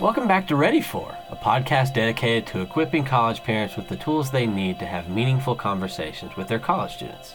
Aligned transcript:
Welcome 0.00 0.26
back 0.26 0.48
to 0.48 0.56
Ready 0.56 0.80
For, 0.80 1.16
a 1.30 1.36
podcast 1.36 1.94
dedicated 1.94 2.46
to 2.48 2.60
equipping 2.60 3.04
college 3.04 3.42
parents 3.44 3.76
with 3.76 3.88
the 3.88 3.96
tools 3.96 4.30
they 4.30 4.46
need 4.46 4.78
to 4.80 4.86
have 4.86 5.08
meaningful 5.08 5.54
conversations 5.54 6.36
with 6.36 6.48
their 6.48 6.58
college 6.58 6.94
students. 6.94 7.34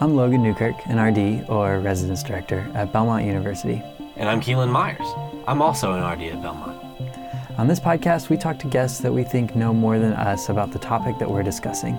I'm 0.00 0.14
Logan 0.14 0.42
Newkirk, 0.42 0.76
an 0.86 1.00
RD 1.00 1.48
or 1.48 1.80
Residence 1.80 2.22
Director 2.22 2.70
at 2.74 2.92
Belmont 2.92 3.24
University. 3.24 3.82
And 4.16 4.28
I'm 4.28 4.40
Keelan 4.40 4.70
Myers. 4.70 5.06
I'm 5.48 5.60
also 5.60 5.92
an 5.92 6.04
RD 6.04 6.34
at 6.34 6.42
Belmont. 6.42 6.80
On 7.58 7.68
this 7.68 7.80
podcast, 7.80 8.28
we 8.28 8.36
talk 8.36 8.58
to 8.60 8.68
guests 8.68 8.98
that 9.00 9.12
we 9.12 9.24
think 9.24 9.54
know 9.54 9.72
more 9.72 9.98
than 9.98 10.12
us 10.12 10.48
about 10.48 10.72
the 10.72 10.78
topic 10.78 11.18
that 11.18 11.30
we're 11.30 11.42
discussing. 11.42 11.98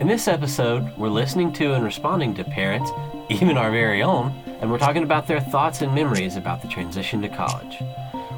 In 0.00 0.06
this 0.06 0.28
episode, 0.28 0.96
we're 0.96 1.08
listening 1.08 1.52
to 1.54 1.74
and 1.74 1.84
responding 1.84 2.34
to 2.34 2.44
parents, 2.44 2.90
even 3.28 3.58
our 3.58 3.70
very 3.70 4.02
own, 4.02 4.32
and 4.60 4.70
we're 4.70 4.78
talking 4.78 5.02
about 5.02 5.26
their 5.26 5.40
thoughts 5.40 5.82
and 5.82 5.94
memories 5.94 6.36
about 6.36 6.62
the 6.62 6.68
transition 6.68 7.20
to 7.22 7.28
college. 7.28 7.82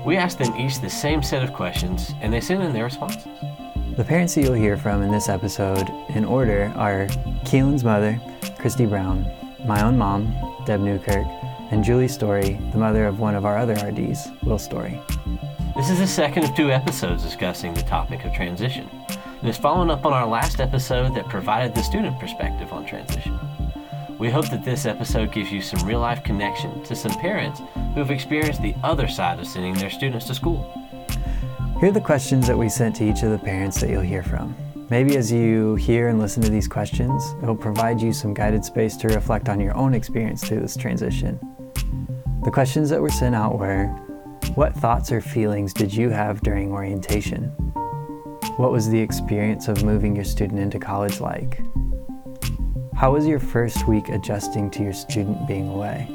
We 0.04 0.16
asked 0.16 0.38
them 0.38 0.56
each 0.56 0.80
the 0.80 0.88
same 0.88 1.22
set 1.22 1.42
of 1.42 1.52
questions, 1.52 2.14
and 2.22 2.32
they 2.32 2.41
sent 2.41 2.62
in 2.62 2.72
their 2.72 2.84
responses. 2.84 3.28
The 3.96 4.04
parents 4.04 4.34
that 4.34 4.42
you'll 4.42 4.54
hear 4.54 4.78
from 4.78 5.02
in 5.02 5.12
this 5.12 5.28
episode, 5.28 5.91
in 6.08 6.24
order, 6.24 6.72
are 6.74 7.06
Keelan's 7.45 7.84
mother, 7.84 8.18
Christy 8.58 8.86
Brown, 8.86 9.30
my 9.66 9.84
own 9.84 9.98
mom, 9.98 10.34
Deb 10.64 10.80
Newkirk, 10.80 11.27
and 11.70 11.84
Julie 11.84 12.08
Story, 12.08 12.58
the 12.72 12.78
mother 12.78 13.06
of 13.06 13.20
one 13.20 13.34
of 13.34 13.44
our 13.44 13.58
other 13.58 13.74
RDs, 13.74 14.28
Will 14.42 14.58
Story. 14.58 14.98
This 15.77 15.91
is 15.91 15.98
the 15.98 16.06
second 16.06 16.44
of 16.44 16.56
two 16.56 16.70
episodes 16.70 17.22
discussing 17.22 17.74
the 17.74 17.82
topic 17.82 18.24
of 18.24 18.32
transition, 18.32 18.88
and 19.41 19.48
is 19.50 19.58
following 19.58 19.91
up 19.91 20.06
on 20.06 20.14
our 20.14 20.27
last 20.27 20.60
episode 20.60 21.14
that 21.14 21.28
provided 21.28 21.74
the 21.74 21.82
student 21.82 22.19
perspective 22.19 22.72
on 22.72 22.86
transition. 22.86 23.38
We 24.20 24.29
hope 24.29 24.51
that 24.51 24.66
this 24.66 24.84
episode 24.84 25.33
gives 25.33 25.51
you 25.51 25.62
some 25.62 25.88
real 25.88 26.01
life 26.01 26.23
connection 26.23 26.83
to 26.83 26.95
some 26.95 27.12
parents 27.12 27.61
who 27.95 28.01
have 28.01 28.11
experienced 28.11 28.61
the 28.61 28.74
other 28.84 29.09
side 29.09 29.41
of 29.41 29.47
sending 29.47 29.73
their 29.73 29.88
students 29.88 30.27
to 30.27 30.34
school. 30.34 30.70
Here 31.80 31.88
are 31.88 31.92
the 31.92 32.02
questions 32.02 32.47
that 32.47 32.59
we 32.59 32.69
sent 32.69 32.97
to 32.97 33.09
each 33.09 33.22
of 33.22 33.31
the 33.31 33.39
parents 33.39 33.81
that 33.81 33.89
you'll 33.89 34.03
hear 34.03 34.22
from. 34.22 34.55
Maybe 34.91 35.17
as 35.17 35.33
you 35.33 35.77
hear 35.77 36.09
and 36.09 36.19
listen 36.19 36.42
to 36.42 36.50
these 36.50 36.69
questions, 36.69 37.34
it 37.42 37.47
will 37.47 37.56
provide 37.56 37.98
you 37.98 38.12
some 38.12 38.34
guided 38.34 38.62
space 38.62 38.94
to 38.98 39.09
reflect 39.09 39.48
on 39.48 39.59
your 39.59 39.75
own 39.75 39.94
experience 39.94 40.47
through 40.47 40.61
this 40.61 40.77
transition. 40.77 41.41
The 42.44 42.50
questions 42.50 42.91
that 42.91 43.00
were 43.00 43.09
sent 43.09 43.34
out 43.34 43.59
were 43.59 43.87
What 44.55 44.75
thoughts 44.75 45.11
or 45.11 45.22
feelings 45.22 45.72
did 45.72 45.94
you 45.94 46.11
have 46.11 46.42
during 46.42 46.72
orientation? 46.72 47.44
What 48.59 48.70
was 48.70 48.91
the 48.91 49.00
experience 49.00 49.66
of 49.66 49.83
moving 49.83 50.14
your 50.14 50.27
student 50.27 50.61
into 50.61 50.78
college 50.78 51.22
like? 51.22 51.62
How 53.01 53.12
was 53.12 53.27
your 53.27 53.39
first 53.39 53.89
week 53.89 54.11
adjusting 54.11 54.70
to 54.73 54.83
your 54.83 54.93
student 54.93 55.48
being 55.48 55.70
away? 55.70 56.06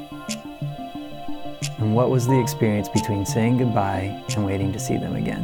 And 1.78 1.96
what 1.96 2.10
was 2.10 2.28
the 2.28 2.40
experience 2.40 2.88
between 2.88 3.26
saying 3.26 3.58
goodbye 3.58 4.22
and 4.36 4.46
waiting 4.46 4.72
to 4.72 4.78
see 4.78 4.96
them 4.96 5.16
again? 5.16 5.42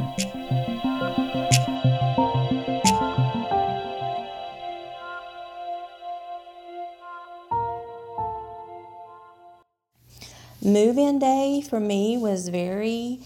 Move 10.63 10.97
in 10.97 11.19
day 11.19 11.61
for 11.69 11.81
me 11.81 12.19
was 12.19 12.51
very 12.51 13.19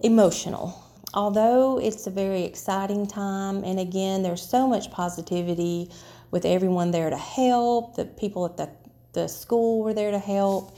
emotional. 0.00 0.84
Although 1.14 1.80
it's 1.80 2.06
a 2.06 2.10
very 2.10 2.44
exciting 2.44 3.06
time, 3.06 3.64
and 3.64 3.80
again, 3.80 4.22
there's 4.22 4.46
so 4.46 4.68
much 4.68 4.90
positivity 4.90 5.90
with 6.30 6.44
everyone 6.44 6.90
there 6.90 7.10
to 7.10 7.16
help, 7.16 7.96
the 7.96 8.04
people 8.04 8.44
at 8.46 8.56
the, 8.56 8.70
the 9.12 9.28
school 9.28 9.82
were 9.82 9.94
there 9.94 10.10
to 10.10 10.18
help 10.18 10.76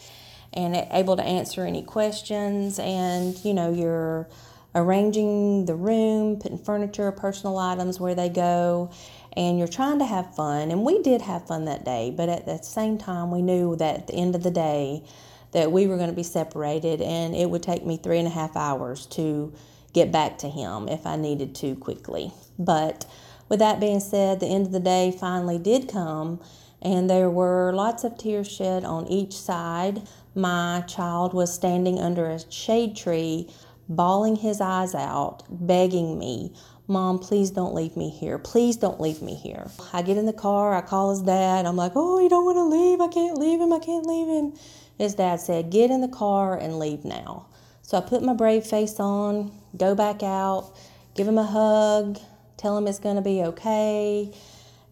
and 0.53 0.77
able 0.91 1.17
to 1.17 1.23
answer 1.23 1.65
any 1.65 1.83
questions. 1.83 2.79
And 2.79 3.43
you 3.45 3.55
know, 3.55 3.73
you're 3.73 4.29
arranging 4.75 5.67
the 5.67 5.75
room, 5.75 6.39
putting 6.39 6.59
furniture, 6.59 7.13
personal 7.13 7.59
items 7.59 8.01
where 8.01 8.15
they 8.15 8.29
go, 8.29 8.91
and 9.37 9.59
you're 9.59 9.69
trying 9.69 9.99
to 9.99 10.07
have 10.07 10.35
fun. 10.35 10.71
And 10.71 10.85
we 10.85 11.03
did 11.03 11.23
have 11.23 11.47
fun 11.47 11.67
that 11.67 11.85
day, 11.85 12.13
but 12.15 12.29
at 12.29 12.47
the 12.47 12.59
same 12.59 12.99
time, 12.99 13.31
we 13.31 13.43
knew 13.43 13.77
that 13.77 13.97
at 13.97 14.07
the 14.07 14.15
end 14.15 14.35
of 14.35 14.43
the 14.43 14.51
day, 14.51 15.05
that 15.53 15.71
we 15.71 15.87
were 15.87 15.97
going 15.99 16.09
to 16.09 16.17
be 16.17 16.23
separated, 16.23 17.03
and 17.03 17.35
it 17.35 17.51
would 17.51 17.63
take 17.63 17.85
me 17.85 17.99
three 17.99 18.19
and 18.19 18.27
a 18.27 18.31
half 18.31 18.57
hours 18.57 19.05
to 19.07 19.53
get 19.93 20.11
back 20.11 20.39
to 20.39 20.49
him 20.49 20.89
if 20.89 21.07
I 21.07 21.17
needed 21.17 21.55
to 21.57 21.77
quickly. 21.77 22.33
But 22.59 23.05
with 23.53 23.59
that 23.59 23.81
being 23.81 24.01
said, 24.01 24.41
the 24.41 24.47
end 24.47 24.65
of 24.65 24.73
the 24.73 24.81
day 24.81 25.15
finally 25.21 25.59
did 25.59 25.87
come, 25.87 26.41
and 26.81 27.11
there 27.11 27.29
were 27.29 27.71
lots 27.75 28.03
of 28.03 28.17
tears 28.17 28.51
shed 28.51 28.83
on 28.83 29.07
each 29.09 29.35
side. 29.35 30.01
My 30.35 30.83
child 30.89 31.35
was 31.35 31.53
standing 31.53 31.99
under 31.99 32.31
a 32.31 32.41
shade 32.51 32.97
tree, 32.97 33.51
bawling 33.91 34.37
his 34.37 34.63
eyes 34.63 34.95
out, 34.95 35.43
begging 35.51 36.19
me, 36.19 36.55
Mom, 36.89 37.19
please 37.19 37.51
don't 37.51 37.75
leave 37.75 37.95
me 37.95 38.09
here. 38.09 38.39
Please 38.39 38.79
don't 38.79 38.99
leave 38.99 39.21
me 39.21 39.35
here. 39.35 39.71
I 39.93 40.01
get 40.01 40.17
in 40.17 40.25
the 40.25 40.33
car, 40.33 40.75
I 40.75 40.81
call 40.81 41.11
his 41.11 41.21
dad. 41.21 41.67
I'm 41.67 41.77
like, 41.77 41.93
Oh, 41.95 42.21
you 42.21 42.31
don't 42.31 42.47
want 42.47 42.57
to 42.57 42.65
leave? 42.65 43.03
I 43.03 43.09
can't 43.09 43.37
leave 43.37 43.61
him. 43.61 43.73
I 43.75 43.81
can't 43.81 44.07
leave 44.07 44.29
him. 44.29 44.55
His 44.97 45.15
dad 45.15 45.41
said, 45.41 45.69
Get 45.69 45.91
in 45.91 46.01
the 46.01 46.09
car 46.09 46.57
and 46.57 46.79
leave 46.79 47.05
now. 47.05 47.49
So 47.83 47.99
I 47.99 48.01
put 48.01 48.23
my 48.23 48.33
brave 48.33 48.65
face 48.65 48.99
on, 48.99 49.53
go 49.77 49.95
back 49.95 50.23
out, 50.23 50.73
give 51.15 51.29
him 51.29 51.37
a 51.37 51.45
hug, 51.45 52.19
tell 52.57 52.77
him 52.77 52.87
it's 52.87 52.99
going 52.99 53.17
to 53.17 53.23
be 53.23 53.43
okay. 53.43 54.33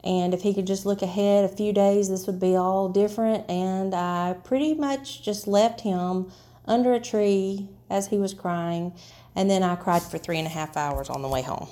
And 0.03 0.32
if 0.32 0.43
he 0.43 0.54
could 0.54 0.66
just 0.66 0.87
look 0.87 1.03
ahead 1.03 1.44
a 1.44 1.48
few 1.48 1.72
days, 1.72 2.09
this 2.09 2.26
would 2.26 2.41
be 2.41 2.56
all 2.56 2.88
different. 2.88 3.48
And 3.50 3.94
I 3.94 4.37
pretty 4.44 4.75
much 4.75 5.22
just 5.22 5.47
left 5.47 5.82
him 5.82 6.31
under 6.66 6.94
a 6.94 7.00
tree 7.00 7.69
as 7.91 8.06
he 8.06 8.16
was 8.16 8.32
crying. 8.32 8.93
And 9.37 9.50
then 9.50 9.62
I 9.62 9.76
cried 9.76 10.03
for 10.03 10.19
three 10.19 10.38
and 10.38 10.47
a 10.47 10.50
half 10.50 10.76
hours 10.76 11.10
on 11.10 11.22
the 11.22 11.28
way 11.28 11.43
home. 11.43 11.69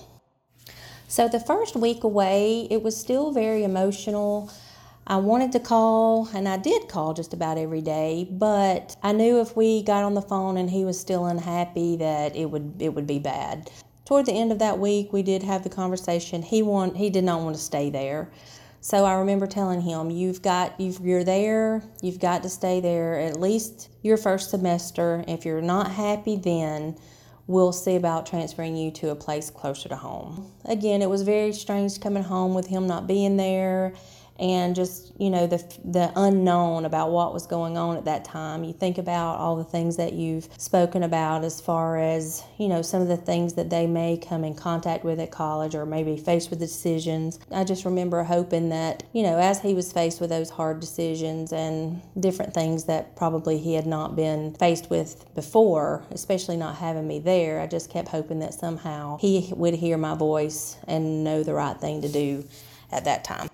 So 1.08 1.26
the 1.26 1.40
first 1.40 1.74
week 1.74 2.04
away, 2.04 2.68
it 2.70 2.82
was 2.82 2.94
still 2.94 3.32
very 3.32 3.64
emotional. 3.64 4.50
I 5.06 5.16
wanted 5.16 5.52
to 5.52 5.60
call, 5.60 6.28
and 6.34 6.46
I 6.46 6.58
did 6.58 6.86
call 6.88 7.14
just 7.14 7.32
about 7.32 7.56
every 7.56 7.80
day, 7.80 8.28
but 8.30 8.94
I 9.02 9.12
knew 9.12 9.40
if 9.40 9.56
we 9.56 9.82
got 9.82 10.04
on 10.04 10.12
the 10.12 10.20
phone 10.20 10.58
and 10.58 10.68
he 10.68 10.84
was 10.84 11.00
still 11.00 11.24
unhappy 11.24 11.96
that 11.96 12.36
it 12.36 12.50
would 12.50 12.74
it 12.78 12.90
would 12.90 13.06
be 13.06 13.18
bad. 13.18 13.70
Toward 14.08 14.24
the 14.24 14.32
end 14.32 14.52
of 14.52 14.58
that 14.60 14.78
week, 14.78 15.12
we 15.12 15.22
did 15.22 15.42
have 15.42 15.64
the 15.64 15.68
conversation. 15.68 16.40
He 16.40 16.62
want 16.62 16.96
he 16.96 17.10
did 17.10 17.24
not 17.24 17.42
want 17.42 17.56
to 17.56 17.60
stay 17.60 17.90
there. 17.90 18.30
So 18.80 19.04
I 19.04 19.12
remember 19.16 19.46
telling 19.46 19.82
him, 19.82 20.10
"You've 20.10 20.40
got 20.40 20.80
you've, 20.80 20.98
you're 21.00 21.24
there. 21.24 21.82
You've 22.00 22.18
got 22.18 22.42
to 22.44 22.48
stay 22.48 22.80
there 22.80 23.18
at 23.18 23.38
least 23.38 23.90
your 24.00 24.16
first 24.16 24.48
semester. 24.48 25.26
If 25.28 25.44
you're 25.44 25.60
not 25.60 25.90
happy, 25.90 26.36
then 26.36 26.96
we'll 27.46 27.72
see 27.72 27.96
about 27.96 28.24
transferring 28.24 28.78
you 28.78 28.90
to 28.92 29.10
a 29.10 29.14
place 29.14 29.50
closer 29.50 29.90
to 29.90 29.96
home." 29.96 30.52
Again, 30.64 31.02
it 31.02 31.10
was 31.10 31.20
very 31.20 31.52
strange 31.52 32.00
coming 32.00 32.22
home 32.22 32.54
with 32.54 32.68
him 32.68 32.86
not 32.86 33.06
being 33.06 33.36
there 33.36 33.92
and 34.38 34.76
just 34.76 35.12
you 35.18 35.30
know 35.30 35.46
the 35.46 35.58
the 35.84 36.12
unknown 36.16 36.84
about 36.84 37.10
what 37.10 37.34
was 37.34 37.46
going 37.46 37.76
on 37.76 37.96
at 37.96 38.04
that 38.04 38.24
time. 38.24 38.64
You 38.64 38.72
think 38.72 38.98
about 38.98 39.36
all 39.36 39.56
the 39.56 39.64
things 39.64 39.96
that 39.96 40.12
you've 40.12 40.48
spoken 40.58 41.02
about 41.02 41.44
as 41.44 41.60
far 41.60 41.98
as 41.98 42.44
you 42.58 42.68
know 42.68 42.82
some 42.82 43.02
of 43.02 43.08
the 43.08 43.16
things 43.16 43.54
that 43.54 43.70
they 43.70 43.86
may 43.86 44.16
come 44.16 44.44
in 44.44 44.54
contact 44.54 45.04
with 45.04 45.18
at 45.18 45.30
college 45.30 45.74
or 45.74 45.84
maybe 45.84 46.16
faced 46.16 46.50
with 46.50 46.60
the 46.60 46.66
decisions. 46.66 47.38
I 47.50 47.64
just 47.64 47.84
remember 47.84 48.22
hoping 48.22 48.68
that 48.68 49.02
you 49.12 49.22
know 49.22 49.38
as 49.38 49.60
he 49.60 49.74
was 49.74 49.92
faced 49.92 50.20
with 50.20 50.30
those 50.30 50.50
hard 50.50 50.80
decisions 50.80 51.52
and 51.52 52.00
different 52.18 52.54
things 52.54 52.84
that 52.84 53.16
probably 53.16 53.58
he 53.58 53.74
had 53.74 53.86
not 53.86 54.14
been 54.14 54.54
faced 54.54 54.90
with 54.90 55.24
before, 55.34 56.04
especially 56.10 56.56
not 56.56 56.76
having 56.76 57.06
me 57.06 57.18
there. 57.18 57.60
I 57.60 57.66
just 57.66 57.90
kept 57.90 58.08
hoping 58.08 58.38
that 58.40 58.54
somehow 58.54 59.18
he 59.18 59.52
would 59.56 59.74
hear 59.74 59.98
my 59.98 60.14
voice 60.14 60.76
and 60.86 61.24
know 61.24 61.42
the 61.42 61.54
right 61.54 61.78
thing 61.78 62.02
to 62.02 62.08
do 62.08 62.44
at 62.92 63.04
that 63.04 63.24
time. 63.24 63.47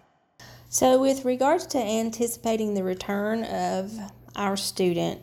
So, 0.75 0.99
with 0.99 1.25
regards 1.25 1.69
to 1.69 1.79
anticipating 1.79 2.75
the 2.75 2.83
return 2.83 3.45
of 3.45 3.97
our 4.35 4.57
student, 4.57 5.21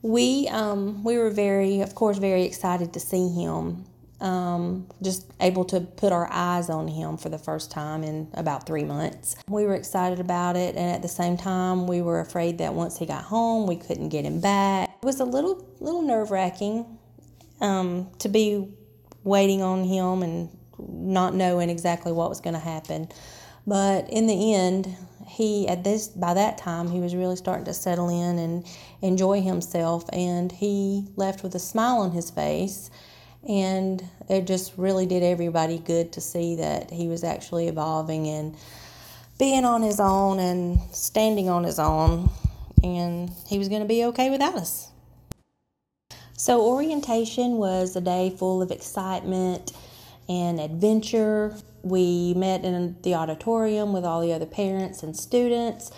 we 0.00 0.46
um, 0.46 1.02
we 1.02 1.18
were 1.18 1.30
very, 1.30 1.80
of 1.80 1.96
course, 1.96 2.18
very 2.18 2.44
excited 2.44 2.92
to 2.92 3.00
see 3.00 3.30
him. 3.30 3.84
Um, 4.20 4.86
just 5.02 5.28
able 5.40 5.64
to 5.64 5.80
put 5.80 6.12
our 6.12 6.28
eyes 6.30 6.70
on 6.70 6.86
him 6.86 7.16
for 7.16 7.28
the 7.30 7.38
first 7.38 7.72
time 7.72 8.04
in 8.04 8.28
about 8.34 8.64
three 8.64 8.84
months. 8.84 9.34
We 9.48 9.64
were 9.64 9.74
excited 9.74 10.20
about 10.20 10.54
it, 10.54 10.76
and 10.76 10.88
at 10.88 11.02
the 11.02 11.08
same 11.08 11.36
time, 11.36 11.88
we 11.88 12.00
were 12.00 12.20
afraid 12.20 12.58
that 12.58 12.72
once 12.72 12.96
he 12.96 13.06
got 13.06 13.24
home, 13.24 13.66
we 13.66 13.74
couldn't 13.74 14.10
get 14.10 14.24
him 14.24 14.40
back. 14.40 14.88
It 15.02 15.04
was 15.04 15.18
a 15.18 15.24
little 15.24 15.66
little 15.80 16.02
nerve 16.02 16.30
wracking 16.30 16.86
um, 17.60 18.08
to 18.20 18.28
be 18.28 18.68
waiting 19.24 19.62
on 19.62 19.82
him 19.82 20.22
and 20.22 20.48
not 20.78 21.34
knowing 21.34 21.70
exactly 21.70 22.12
what 22.12 22.28
was 22.28 22.40
going 22.40 22.54
to 22.54 22.60
happen. 22.60 23.08
But 23.66 24.08
in 24.10 24.26
the 24.26 24.54
end, 24.54 24.96
he 25.26 25.68
at 25.68 25.84
this 25.84 26.08
by 26.08 26.34
that 26.34 26.58
time 26.58 26.88
he 26.90 26.98
was 26.98 27.14
really 27.14 27.36
starting 27.36 27.64
to 27.64 27.74
settle 27.74 28.08
in 28.08 28.38
and 28.38 28.66
enjoy 29.02 29.40
himself. 29.40 30.04
And 30.12 30.50
he 30.50 31.06
left 31.16 31.42
with 31.42 31.54
a 31.54 31.58
smile 31.58 31.98
on 31.98 32.12
his 32.12 32.30
face. 32.30 32.90
And 33.48 34.04
it 34.28 34.46
just 34.46 34.74
really 34.76 35.06
did 35.06 35.22
everybody 35.22 35.78
good 35.78 36.12
to 36.12 36.20
see 36.20 36.56
that 36.56 36.90
he 36.90 37.08
was 37.08 37.24
actually 37.24 37.68
evolving 37.68 38.26
and 38.26 38.56
being 39.38 39.64
on 39.64 39.82
his 39.82 39.98
own 39.98 40.38
and 40.38 40.78
standing 40.92 41.48
on 41.48 41.64
his 41.64 41.78
own. 41.78 42.28
And 42.82 43.30
he 43.46 43.58
was 43.58 43.68
going 43.68 43.82
to 43.82 43.88
be 43.88 44.04
okay 44.06 44.30
without 44.30 44.56
us. 44.56 44.90
So, 46.36 46.62
orientation 46.62 47.58
was 47.58 47.96
a 47.96 48.00
day 48.00 48.30
full 48.30 48.62
of 48.62 48.70
excitement 48.70 49.72
and 50.26 50.58
adventure. 50.58 51.54
We 51.82 52.34
met 52.34 52.64
in 52.64 52.96
the 53.02 53.14
auditorium 53.14 53.92
with 53.92 54.04
all 54.04 54.20
the 54.20 54.32
other 54.32 54.46
parents 54.46 55.02
and 55.02 55.16
students, 55.16 55.90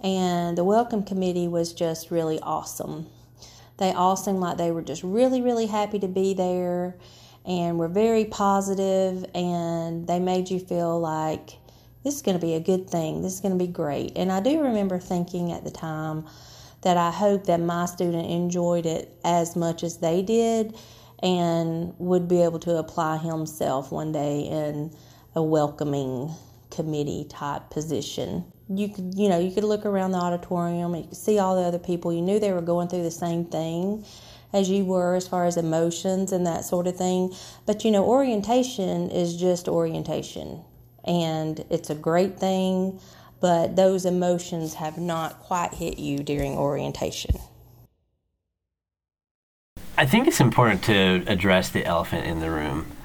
and 0.00 0.56
the 0.56 0.64
welcome 0.64 1.02
committee 1.02 1.48
was 1.48 1.72
just 1.72 2.10
really 2.10 2.38
awesome. 2.40 3.06
They 3.78 3.92
all 3.92 4.16
seemed 4.16 4.40
like 4.40 4.56
they 4.56 4.70
were 4.70 4.82
just 4.82 5.02
really, 5.02 5.42
really 5.42 5.66
happy 5.66 5.98
to 5.98 6.08
be 6.08 6.32
there 6.34 6.96
and 7.44 7.78
were 7.78 7.88
very 7.88 8.24
positive, 8.24 9.24
and 9.34 10.06
they 10.06 10.18
made 10.18 10.50
you 10.50 10.58
feel 10.58 10.98
like 10.98 11.58
this 12.02 12.14
is 12.14 12.22
going 12.22 12.38
to 12.38 12.44
be 12.44 12.54
a 12.54 12.60
good 12.60 12.88
thing, 12.88 13.22
this 13.22 13.34
is 13.34 13.40
going 13.40 13.58
to 13.58 13.64
be 13.64 13.70
great. 13.70 14.12
And 14.16 14.32
I 14.32 14.40
do 14.40 14.60
remember 14.60 14.98
thinking 14.98 15.52
at 15.52 15.64
the 15.64 15.70
time 15.70 16.24
that 16.82 16.96
I 16.96 17.10
hope 17.10 17.46
that 17.46 17.60
my 17.60 17.86
student 17.86 18.30
enjoyed 18.30 18.86
it 18.86 19.18
as 19.24 19.56
much 19.56 19.82
as 19.82 19.98
they 19.98 20.22
did 20.22 20.76
and 21.22 21.94
would 21.98 22.28
be 22.28 22.42
able 22.42 22.58
to 22.60 22.76
apply 22.76 23.16
himself 23.16 23.90
one 23.90 24.12
day 24.12 24.40
in 24.42 24.94
a 25.36 25.42
welcoming 25.42 26.34
committee 26.70 27.26
type 27.28 27.70
position. 27.70 28.44
You 28.68 28.88
could, 28.88 29.14
you 29.14 29.28
know, 29.28 29.38
you 29.38 29.52
could 29.52 29.64
look 29.64 29.86
around 29.86 30.10
the 30.12 30.18
auditorium, 30.18 30.94
you 30.94 31.04
could 31.04 31.16
see 31.16 31.38
all 31.38 31.54
the 31.54 31.62
other 31.62 31.78
people. 31.78 32.12
You 32.12 32.22
knew 32.22 32.40
they 32.40 32.52
were 32.52 32.62
going 32.62 32.88
through 32.88 33.04
the 33.04 33.10
same 33.10 33.44
thing 33.44 34.04
as 34.52 34.70
you 34.70 34.84
were 34.84 35.14
as 35.14 35.28
far 35.28 35.44
as 35.44 35.56
emotions 35.56 36.32
and 36.32 36.46
that 36.46 36.64
sort 36.64 36.86
of 36.86 36.96
thing. 36.96 37.34
But 37.66 37.84
you 37.84 37.90
know, 37.90 38.04
orientation 38.04 39.10
is 39.10 39.36
just 39.36 39.68
orientation, 39.68 40.64
and 41.04 41.64
it's 41.70 41.90
a 41.90 41.94
great 41.94 42.38
thing. 42.40 42.98
But 43.38 43.76
those 43.76 44.06
emotions 44.06 44.74
have 44.74 44.96
not 44.96 45.40
quite 45.40 45.74
hit 45.74 45.98
you 45.98 46.18
during 46.20 46.56
orientation. 46.56 47.36
I 49.98 50.06
think 50.06 50.26
it's 50.26 50.40
important 50.40 50.82
to 50.84 51.22
address 51.26 51.68
the 51.68 51.84
elephant 51.84 52.26
in 52.26 52.40
the 52.40 52.50
room. 52.50 52.95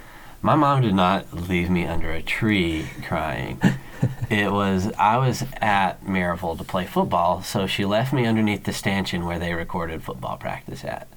My 0.42 0.56
mom 0.56 0.82
did 0.82 0.96
not 0.96 1.32
leave 1.34 1.70
me 1.70 1.86
under 1.86 2.12
a 2.12 2.22
tree 2.22 2.88
crying. 3.06 3.62
it 4.30 4.52
was 4.52 4.92
I 4.98 5.18
was 5.18 5.44
at 5.62 6.04
Maryville 6.04 6.58
to 6.58 6.64
play 6.64 6.86
football, 6.86 7.44
so 7.44 7.68
she 7.68 7.86
left 7.86 8.12
me 8.12 8.26
underneath 8.26 8.64
the 8.64 8.74
stanchion 8.74 9.26
where 9.26 9.38
they 9.38 9.54
recorded 9.54 10.04
football 10.04 10.38
practice 10.38 10.84
at. 10.84 11.08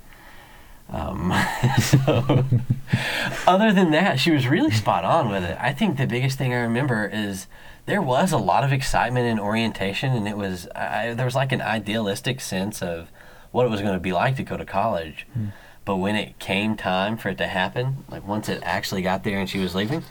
Um, 0.90 1.32
so, 1.80 2.44
other 3.46 3.72
than 3.72 3.90
that, 3.92 4.20
she 4.20 4.30
was 4.30 4.46
really 4.46 4.70
spot 4.70 5.04
on 5.04 5.30
with 5.30 5.42
it. 5.42 5.56
I 5.58 5.72
think 5.72 5.96
the 5.96 6.06
biggest 6.06 6.36
thing 6.36 6.52
I 6.52 6.60
remember 6.60 7.08
is 7.10 7.46
there 7.86 8.02
was 8.02 8.32
a 8.32 8.38
lot 8.38 8.64
of 8.64 8.72
excitement 8.72 9.26
and 9.26 9.40
orientation, 9.40 10.12
and 10.12 10.28
it 10.28 10.36
was 10.36 10.68
I, 10.74 11.14
there 11.14 11.24
was 11.24 11.34
like 11.34 11.52
an 11.52 11.62
idealistic 11.62 12.40
sense 12.42 12.82
of 12.82 13.10
what 13.52 13.64
it 13.64 13.70
was 13.70 13.80
going 13.80 13.94
to 13.94 14.00
be 14.00 14.12
like 14.12 14.36
to 14.36 14.42
go 14.42 14.58
to 14.58 14.66
college. 14.66 15.26
Mm. 15.38 15.52
But 15.84 15.96
when 15.96 16.16
it 16.16 16.38
came 16.38 16.76
time 16.76 17.16
for 17.16 17.28
it 17.28 17.38
to 17.38 17.46
happen, 17.46 18.04
like 18.10 18.26
once 18.26 18.48
it 18.48 18.60
actually 18.62 19.02
got 19.02 19.24
there 19.24 19.38
and 19.38 19.48
she 19.48 19.58
was 19.58 19.74
leaving, 19.74 20.02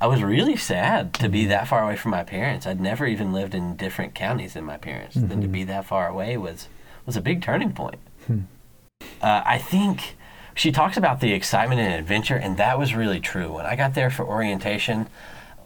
I 0.00 0.06
was 0.06 0.22
really 0.22 0.56
sad 0.56 1.12
to 1.14 1.28
be 1.28 1.46
that 1.46 1.68
far 1.68 1.84
away 1.84 1.96
from 1.96 2.10
my 2.10 2.24
parents. 2.24 2.66
I'd 2.66 2.80
never 2.80 3.06
even 3.06 3.32
lived 3.32 3.54
in 3.54 3.76
different 3.76 4.14
counties 4.14 4.54
than 4.54 4.64
my 4.64 4.78
parents. 4.78 5.16
Mm-hmm. 5.16 5.28
Then 5.28 5.40
to 5.42 5.48
be 5.48 5.64
that 5.64 5.84
far 5.84 6.08
away 6.08 6.36
was 6.36 6.68
was 7.06 7.16
a 7.16 7.20
big 7.20 7.42
turning 7.42 7.72
point. 7.72 7.98
Hmm. 8.26 8.40
Uh, 9.22 9.42
I 9.44 9.58
think 9.58 10.16
she 10.54 10.72
talks 10.72 10.96
about 10.96 11.20
the 11.20 11.32
excitement 11.32 11.80
and 11.80 11.92
adventure, 11.94 12.36
and 12.36 12.56
that 12.56 12.78
was 12.78 12.94
really 12.94 13.20
true. 13.20 13.52
When 13.52 13.66
I 13.66 13.76
got 13.76 13.94
there 13.94 14.10
for 14.10 14.24
orientation, 14.24 15.06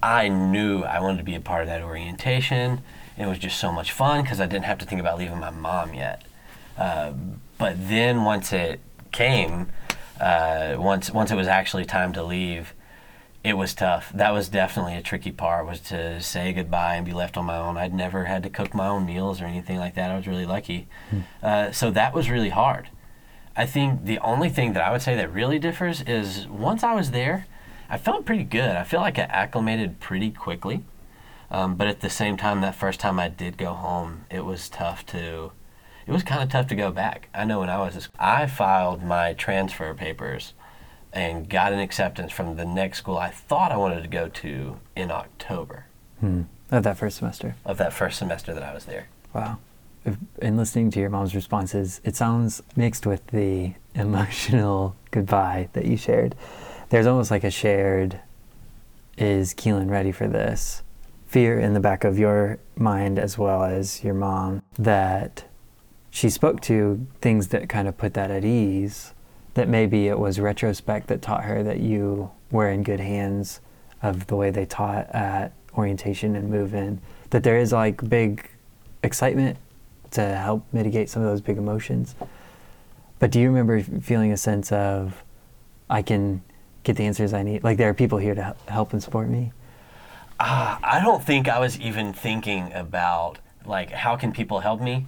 I 0.03 0.29
knew 0.29 0.83
I 0.83 1.01
wanted 1.01 1.19
to 1.19 1.25
be 1.25 1.35
a 1.35 1.41
part 1.41 1.63
of 1.63 1.69
that 1.69 1.83
orientation. 1.83 2.83
It 3.17 3.27
was 3.27 3.39
just 3.39 3.59
so 3.59 3.73
much 3.73 3.93
fun 3.93 4.23
because 4.23 4.41
I 4.41 4.47
didn't 4.47 4.65
have 4.65 4.79
to 4.79 4.87
think 4.87 5.01
about 5.01 5.19
leaving 5.19 5.39
my 5.39 5.51
mom 5.51 5.95
yet. 5.95 6.23
Uh, 6.77 7.13
but 7.59 7.89
then 7.89 8.25
once 8.25 8.53
it 8.53 8.81
came, 9.15 9.69
uh, 10.21 10.75
once 10.77 11.11
once 11.11 11.31
it 11.31 11.37
was 11.37 11.49
actually 11.49 11.85
time 11.87 12.13
to 12.13 12.23
leave, 12.23 12.75
it 13.43 13.57
was 13.57 13.75
tough. 13.75 14.11
That 14.13 14.33
was 14.33 14.49
definitely 14.49 14.97
a 14.97 15.03
tricky 15.03 15.31
part 15.31 15.67
was 15.67 15.81
to 15.81 16.21
say 16.21 16.53
goodbye 16.53 16.97
and 16.97 17.07
be 17.07 17.13
left 17.13 17.37
on 17.37 17.47
my 17.47 17.57
own. 17.57 17.77
I'd 17.77 17.95
never 17.95 18.25
had 18.25 18.43
to 18.43 18.51
cook 18.51 18.75
my 18.75 18.89
own 18.89 19.07
meals 19.07 19.41
or 19.41 19.47
anything 19.47 19.79
like 19.79 19.95
that. 19.95 20.11
I 20.11 20.17
was 20.17 20.27
really 20.27 20.47
lucky. 20.47 20.89
Hmm. 21.11 21.21
Uh, 21.43 21.73
so 21.73 21.91
that 21.93 22.13
was 22.13 22.29
really 22.29 22.49
hard. 22.51 22.89
I 23.57 23.67
think 23.67 24.05
the 24.05 24.19
only 24.19 24.49
thing 24.49 24.73
that 24.73 24.83
I 24.83 24.91
would 24.91 25.03
say 25.03 25.15
that 25.15 25.33
really 25.33 25.61
differs 25.61 26.03
is 26.03 26.49
once 26.49 26.83
I 26.83 26.95
was 26.95 27.13
there, 27.13 27.47
I 27.89 27.99
felt 27.99 28.25
pretty 28.25 28.43
good. 28.45 28.71
I 28.77 28.83
feel 28.83 29.01
like 29.01 29.19
I 29.19 29.23
acclimated 29.23 30.01
pretty 30.01 30.31
quickly. 30.33 30.83
Um, 31.51 31.77
but 31.77 31.87
at 31.87 32.01
the 32.01 32.11
same 32.11 32.37
time, 32.37 32.63
that 32.63 32.75
first 32.75 32.99
time 32.99 33.21
I 33.21 33.29
did 33.29 33.57
go 33.57 33.75
home, 33.75 34.25
it 34.31 34.45
was 34.45 34.69
tough 34.69 35.07
to. 35.07 35.53
It 36.07 36.13
was 36.13 36.23
kind 36.23 36.43
of 36.43 36.51
tough 36.51 36.67
to 36.69 36.75
go 36.75 36.91
back. 36.91 37.29
I 37.35 37.45
know 37.45 37.61
when 37.61 37.71
I 37.71 37.79
was, 37.79 38.09
I 38.19 38.47
filed 38.47 39.03
my 39.03 39.33
transfer 39.35 39.93
papers 39.95 40.53
and 41.13 41.49
got 41.49 41.73
an 41.73 41.79
acceptance 41.79 42.33
from 42.33 42.57
the 42.57 42.65
next 42.65 42.99
school 42.99 43.17
I 43.17 43.31
thought 43.31 43.73
I 43.73 43.77
wanted 43.77 44.03
to 44.03 44.09
go 44.09 44.29
to 44.29 44.81
in 44.97 45.11
October. 45.11 45.87
Hmm. 46.21 46.43
Of 46.71 46.83
that 46.83 46.99
first 46.99 47.19
semester? 47.19 47.57
Of 47.65 47.79
that 47.79 47.93
first 47.93 48.19
semester 48.19 48.53
that 48.53 48.63
I 48.63 48.75
was 48.75 48.85
there. 48.85 49.09
Wow 49.33 49.59
in 50.41 50.57
listening 50.57 50.91
to 50.91 51.01
your 51.01 51.11
mom's 51.11 51.35
responses, 51.35 52.01
it 52.05 52.17
sounds 52.17 52.63
mixed 52.77 53.07
with 53.07 53.27
the 53.29 53.75
emotional 53.95 54.97
goodbye 55.11 55.69
that 55.73 55.87
you 55.87 55.97
shared. 55.97 56.35
There's 56.91 57.07
almost 57.07 57.31
like 57.31 57.45
a 57.45 57.51
shared, 57.51 58.21
is 59.17 59.55
Keelan 59.55 59.91
ready 59.91 60.13
for 60.13 60.29
this? 60.29 60.83
Fear 61.27 61.59
in 61.59 61.75
the 61.75 61.81
back 61.81 62.05
of 62.05 62.19
your 62.19 62.59
mind 62.77 63.19
as 63.19 63.39
well 63.39 63.65
as 63.65 64.05
your 64.05 64.15
mom 64.15 64.63
that 64.79 65.45
she 66.15 66.31
spoke 66.31 66.61
to 66.61 67.05
things 67.21 67.49
that 67.49 67.69
kind 67.69 67.89
of 67.89 67.99
put 67.99 68.15
that 68.15 68.31
at 68.31 68.45
ease. 68.45 69.13
That 69.55 69.69
maybe 69.69 70.07
it 70.07 70.17
was 70.17 70.39
retrospect 70.39 71.09
that 71.09 71.21
taught 71.21 71.43
her 71.43 71.65
that 71.65 71.81
you 71.81 72.31
were 72.53 72.71
in 72.71 72.85
good 72.85 73.01
hands 73.01 73.61
of 74.01 74.29
the 74.29 74.37
way 74.37 74.51
they 74.51 74.65
taught 74.65 75.11
at 75.11 75.53
orientation 75.77 76.37
and 76.37 76.49
move 76.49 76.73
in. 76.73 77.01
That 77.31 77.43
there 77.43 77.59
is 77.59 77.73
like 77.73 78.09
big 78.09 78.49
excitement 79.03 79.59
to 80.13 80.37
help 80.37 80.65
mitigate 80.73 81.11
some 81.11 81.21
of 81.21 81.29
those 81.29 81.41
big 81.41 81.59
emotions. 81.59 82.15
But 83.19 83.33
do 83.33 83.41
you 83.41 83.49
remember 83.49 83.83
feeling 83.83 84.31
a 84.31 84.37
sense 84.37 84.71
of, 84.71 85.21
I 85.91 86.03
can 86.03 86.43
get 86.85 86.95
the 86.95 87.07
answers 87.07 87.33
I 87.33 87.43
need? 87.43 87.65
Like 87.65 87.77
there 87.77 87.89
are 87.89 87.95
people 87.95 88.19
here 88.19 88.37
to 88.37 88.55
help 88.69 88.93
and 88.93 89.03
support 89.03 89.29
me? 89.29 89.51
Uh, 90.39 90.79
I 90.81 91.01
don't 91.03 91.25
think 91.25 91.49
I 91.49 91.59
was 91.59 91.77
even 91.81 92.13
thinking 92.13 92.73
about 92.73 93.39
like 93.67 93.91
how 93.91 94.15
can 94.15 94.31
people 94.31 94.61
help 94.61 94.81
me. 94.81 95.07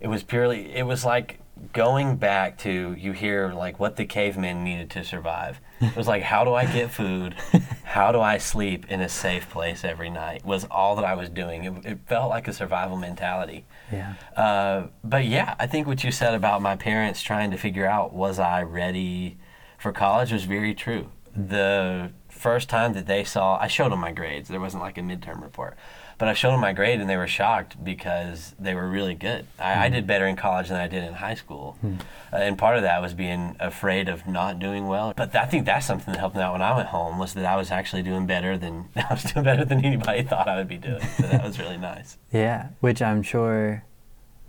It 0.00 0.08
was 0.08 0.22
purely 0.22 0.74
it 0.74 0.84
was 0.84 1.04
like 1.04 1.40
going 1.72 2.16
back 2.16 2.56
to 2.58 2.94
you 2.96 3.12
hear 3.12 3.52
like 3.52 3.80
what 3.80 3.96
the 3.96 4.04
cavemen 4.04 4.62
needed 4.62 4.90
to 4.90 5.04
survive. 5.04 5.60
It 5.80 5.96
was 5.96 6.06
like 6.06 6.22
how 6.22 6.44
do 6.44 6.54
I 6.54 6.66
get 6.66 6.90
food? 6.90 7.34
How 7.88 8.12
do 8.12 8.20
I 8.20 8.36
sleep 8.36 8.90
in 8.90 9.00
a 9.00 9.08
safe 9.08 9.48
place 9.48 9.82
every 9.82 10.10
night? 10.10 10.44
Was 10.44 10.66
all 10.70 10.94
that 10.96 11.06
I 11.06 11.14
was 11.14 11.30
doing. 11.30 11.64
It, 11.64 11.86
it 11.86 11.98
felt 12.06 12.28
like 12.28 12.46
a 12.46 12.52
survival 12.52 12.98
mentality. 12.98 13.64
Yeah. 13.90 14.12
Uh, 14.36 14.88
but 15.02 15.24
yeah, 15.24 15.54
I 15.58 15.66
think 15.66 15.86
what 15.86 16.04
you 16.04 16.12
said 16.12 16.34
about 16.34 16.60
my 16.60 16.76
parents 16.76 17.22
trying 17.22 17.50
to 17.50 17.56
figure 17.56 17.86
out 17.86 18.12
was 18.12 18.38
I 18.38 18.62
ready 18.62 19.38
for 19.78 19.90
college 19.90 20.32
was 20.32 20.44
very 20.44 20.74
true. 20.74 21.10
Mm-hmm. 21.30 21.48
The 21.48 22.12
first 22.28 22.68
time 22.68 22.92
that 22.92 23.06
they 23.06 23.24
saw, 23.24 23.56
I 23.56 23.68
showed 23.68 23.90
them 23.90 24.00
my 24.00 24.12
grades. 24.12 24.48
There 24.50 24.60
wasn't 24.60 24.82
like 24.82 24.98
a 24.98 25.00
midterm 25.00 25.42
report. 25.42 25.76
But 26.18 26.28
I 26.28 26.34
showed 26.34 26.50
them 26.50 26.60
my 26.60 26.72
grade 26.72 27.00
and 27.00 27.08
they 27.08 27.16
were 27.16 27.28
shocked 27.28 27.82
because 27.82 28.54
they 28.58 28.74
were 28.74 28.88
really 28.88 29.14
good. 29.14 29.46
I, 29.58 29.62
mm. 29.62 29.76
I 29.76 29.86
hmm. 29.88 29.94
did 29.94 30.06
better 30.06 30.26
in 30.26 30.34
college 30.34 30.68
than 30.68 30.76
I 30.76 30.88
did 30.88 31.04
in 31.04 31.14
high 31.14 31.34
school. 31.34 31.76
Mm. 31.84 32.00
Uh, 32.32 32.36
and 32.36 32.58
part 32.58 32.76
of 32.76 32.82
that 32.82 33.00
was 33.00 33.14
being 33.14 33.56
afraid 33.60 34.08
of 34.08 34.26
not 34.26 34.58
doing 34.58 34.88
well. 34.88 35.14
But 35.16 35.34
I 35.36 35.46
think 35.46 35.64
that's 35.64 35.86
something 35.86 36.12
that 36.12 36.18
helped 36.18 36.34
me 36.34 36.42
out 36.42 36.52
when 36.52 36.62
I 36.62 36.74
went 36.76 36.88
home 36.88 37.18
was 37.18 37.34
that 37.34 37.46
I 37.46 37.56
was 37.56 37.70
actually 37.70 38.02
doing 38.02 38.26
better 38.26 38.58
than 38.58 38.88
I 38.96 39.14
was 39.14 39.22
doing 39.22 39.44
better 39.44 39.64
than 39.64 39.84
anybody 39.84 40.22
thought 40.22 40.48
I 40.48 40.56
would 40.56 40.68
be 40.68 40.76
doing. 40.76 41.00
So 41.16 41.22
that 41.22 41.44
was 41.44 41.58
really 41.58 41.78
nice. 41.78 42.18
Yeah, 42.32 42.68
which 42.80 43.00
I'm 43.00 43.22
sure 43.22 43.84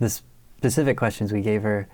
the 0.00 0.10
specific 0.10 0.98
questions 0.98 1.32
we 1.32 1.40
gave 1.40 1.62
her 1.62 1.88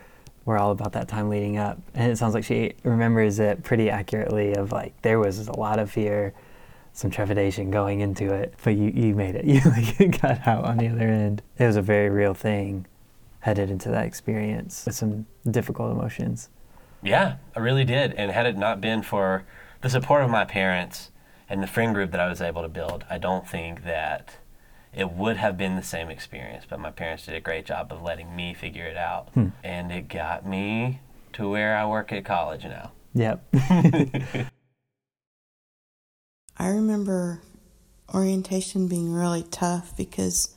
were 0.44 0.58
all 0.58 0.70
about 0.70 0.92
that 0.92 1.06
time 1.06 1.28
leading 1.28 1.58
up. 1.58 1.78
And 1.94 2.10
it 2.10 2.16
sounds 2.16 2.34
like 2.34 2.44
she 2.44 2.74
remembers 2.82 3.38
it 3.38 3.62
pretty 3.62 3.88
accurately 3.90 4.54
of 4.54 4.72
like 4.72 5.00
there 5.02 5.18
was 5.18 5.46
a 5.46 5.56
lot 5.56 5.78
of 5.78 5.90
fear 5.90 6.34
some 6.96 7.10
trepidation 7.10 7.70
going 7.70 8.00
into 8.00 8.32
it, 8.32 8.54
but 8.64 8.74
you, 8.74 8.90
you 8.90 9.14
made 9.14 9.34
it. 9.34 9.44
You 9.56 9.60
like 9.70 10.20
got 10.22 10.46
out 10.46 10.64
on 10.64 10.78
the 10.78 10.88
other 10.88 11.06
end. 11.06 11.42
It 11.58 11.66
was 11.66 11.76
a 11.76 11.82
very 11.82 12.08
real 12.08 12.32
thing 12.32 12.86
headed 13.40 13.70
into 13.70 13.90
that 13.90 14.06
experience 14.06 14.84
with 14.86 14.94
some 14.94 15.26
difficult 15.48 15.92
emotions. 15.92 16.48
Yeah, 17.02 17.36
I 17.54 17.60
really 17.60 17.84
did. 17.84 18.14
And 18.14 18.32
had 18.32 18.46
it 18.46 18.56
not 18.56 18.80
been 18.80 19.02
for 19.02 19.44
the 19.82 19.90
support 19.90 20.24
of 20.24 20.30
my 20.30 20.46
parents 20.46 21.10
and 21.50 21.62
the 21.62 21.66
friend 21.66 21.94
group 21.94 22.12
that 22.12 22.20
I 22.20 22.28
was 22.28 22.40
able 22.40 22.62
to 22.62 22.68
build, 22.68 23.04
I 23.10 23.18
don't 23.18 23.46
think 23.46 23.84
that 23.84 24.36
it 24.94 25.10
would 25.12 25.36
have 25.36 25.58
been 25.58 25.76
the 25.76 25.82
same 25.82 26.08
experience. 26.08 26.64
But 26.68 26.80
my 26.80 26.90
parents 26.90 27.26
did 27.26 27.34
a 27.34 27.40
great 27.40 27.66
job 27.66 27.92
of 27.92 28.02
letting 28.02 28.34
me 28.34 28.54
figure 28.54 28.86
it 28.86 28.96
out. 28.96 29.28
Hmm. 29.34 29.48
And 29.62 29.92
it 29.92 30.08
got 30.08 30.46
me 30.46 31.00
to 31.34 31.46
where 31.46 31.76
I 31.76 31.84
work 31.84 32.10
at 32.10 32.24
college 32.24 32.64
now. 32.64 32.92
Yep. 33.12 33.54
I 36.58 36.68
remember 36.68 37.42
orientation 38.14 38.88
being 38.88 39.12
really 39.12 39.42
tough 39.42 39.96
because 39.96 40.54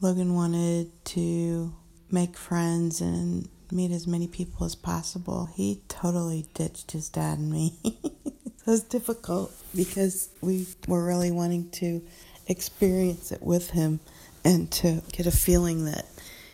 Logan 0.00 0.34
wanted 0.34 0.90
to 1.06 1.72
make 2.10 2.36
friends 2.36 3.00
and 3.00 3.48
meet 3.70 3.92
as 3.92 4.06
many 4.06 4.26
people 4.26 4.66
as 4.66 4.74
possible. 4.74 5.48
He 5.54 5.82
totally 5.88 6.46
ditched 6.54 6.92
his 6.92 7.08
dad 7.08 7.38
and 7.38 7.50
me. 7.50 7.74
it 7.84 8.66
was 8.66 8.82
difficult 8.82 9.52
because 9.74 10.30
we 10.40 10.66
were 10.88 11.04
really 11.04 11.30
wanting 11.30 11.70
to 11.70 12.02
experience 12.48 13.30
it 13.30 13.42
with 13.42 13.70
him 13.70 14.00
and 14.44 14.70
to 14.70 15.02
get 15.12 15.26
a 15.26 15.32
feeling 15.32 15.84
that 15.84 16.06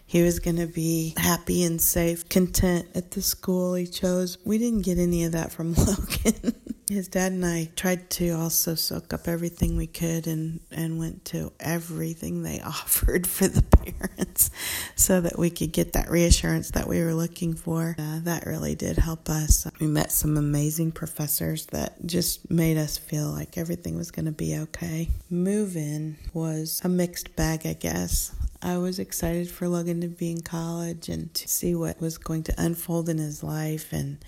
he 0.07 0.23
was 0.23 0.39
going 0.39 0.57
to 0.57 0.67
be 0.67 1.15
happy 1.17 1.65
and 1.65 1.81
safe, 1.81 2.29
content 2.29 2.87
at 2.95 3.13
the 3.13 3.23
school 3.23 3.73
he 3.75 3.87
chose. 3.87 4.37
We 4.45 4.59
didn't 4.59 4.83
get 4.83 4.99
any 4.99 5.25
of 5.25 5.33
that 5.33 5.53
from 5.53 5.73
Logan. 5.75 6.55
His 6.89 7.09
dad 7.09 7.33
and 7.33 7.47
I 7.47 7.71
tried 7.77 8.11
to 8.11 8.31
also 8.31 8.75
soak 8.75 9.15
up 9.15 9.29
everything 9.29 9.77
we 9.77 9.87
could 9.87 10.27
and, 10.27 10.61
and 10.71 10.99
went 10.99 11.25
to 11.27 11.53
everything 11.61 12.43
they 12.43 12.61
offered 12.65 13.27
for 13.27 13.47
the 13.47 13.63
parents 13.63 14.51
so 14.97 15.21
that 15.21 15.39
we 15.39 15.49
could 15.51 15.73
get 15.73 15.93
that 15.93 16.11
reassurance 16.11 16.73
that 16.73 16.89
we 16.89 17.03
were 17.03 17.15
looking 17.15 17.55
for. 17.55 17.95
Uh, 17.99 18.21
that 18.23 18.47
really 18.47 18.75
did 18.75 18.99
help 18.99 19.29
us. 19.29 19.67
We 19.81 19.87
met 19.87 20.11
some 20.11 20.37
amazing 20.37 20.93
professors 20.93 21.67
that 21.67 22.05
just 22.05 22.51
made 22.51 22.77
us 22.77 22.99
feel 22.99 23.31
like 23.31 23.57
everything 23.57 23.97
was 23.97 24.11
going 24.11 24.27
to 24.27 24.33
be 24.33 24.59
okay. 24.59 25.09
Move 25.31 25.77
in 25.77 26.19
was 26.33 26.81
a 26.85 26.89
mixed 26.89 27.37
bag, 27.37 27.65
I 27.65 27.75
guess. 27.75 28.35
I 28.61 28.79
was 28.79 28.99
excited 28.99 29.51
for 29.51 29.67
Logan 29.67 30.01
to 30.03 30.09
be 30.09 30.31
in 30.31 30.41
college 30.41 31.09
and 31.09 31.33
to 31.35 31.49
see 31.49 31.75
what 31.75 32.01
was 32.01 32.19
going 32.19 32.43
to 32.45 32.55
unfold 32.59 33.09
in 33.09 33.19
his 33.19 33.43
life. 33.43 33.93
And 33.93 34.19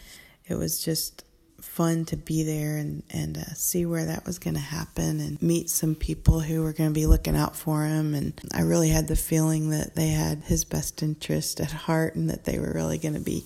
it 0.47 0.57
was 0.57 0.83
just 0.83 1.25
fun 1.75 2.05
to 2.05 2.17
be 2.17 2.45
there 2.45 2.77
and, 2.77 3.03
and 3.11 3.37
uh, 3.37 3.53
see 3.55 3.85
where 3.85 4.05
that 4.05 4.25
was 4.25 4.39
going 4.39 4.55
to 4.55 4.61
happen 4.61 5.19
and 5.19 5.43
meet 5.43 5.69
some 5.69 5.97
people 5.97 6.39
who 6.39 6.63
were 6.63 6.73
going 6.73 6.89
to 6.89 6.95
be 6.95 7.05
looking 7.05 7.35
out 7.35 7.57
for 7.57 7.85
him. 7.85 8.15
And 8.15 8.33
I 8.55 8.61
really 8.61 8.91
had 8.91 9.09
the 9.09 9.17
feeling 9.17 9.71
that 9.71 9.97
they 9.97 10.11
had 10.11 10.45
his 10.45 10.65
best 10.65 11.03
interest 11.03 11.59
at 11.59 11.73
heart 11.73 12.15
and 12.15 12.31
that 12.31 12.45
they 12.45 12.61
were 12.61 12.73
really 12.73 12.97
going 12.97 13.15
to 13.15 13.21
be 13.21 13.45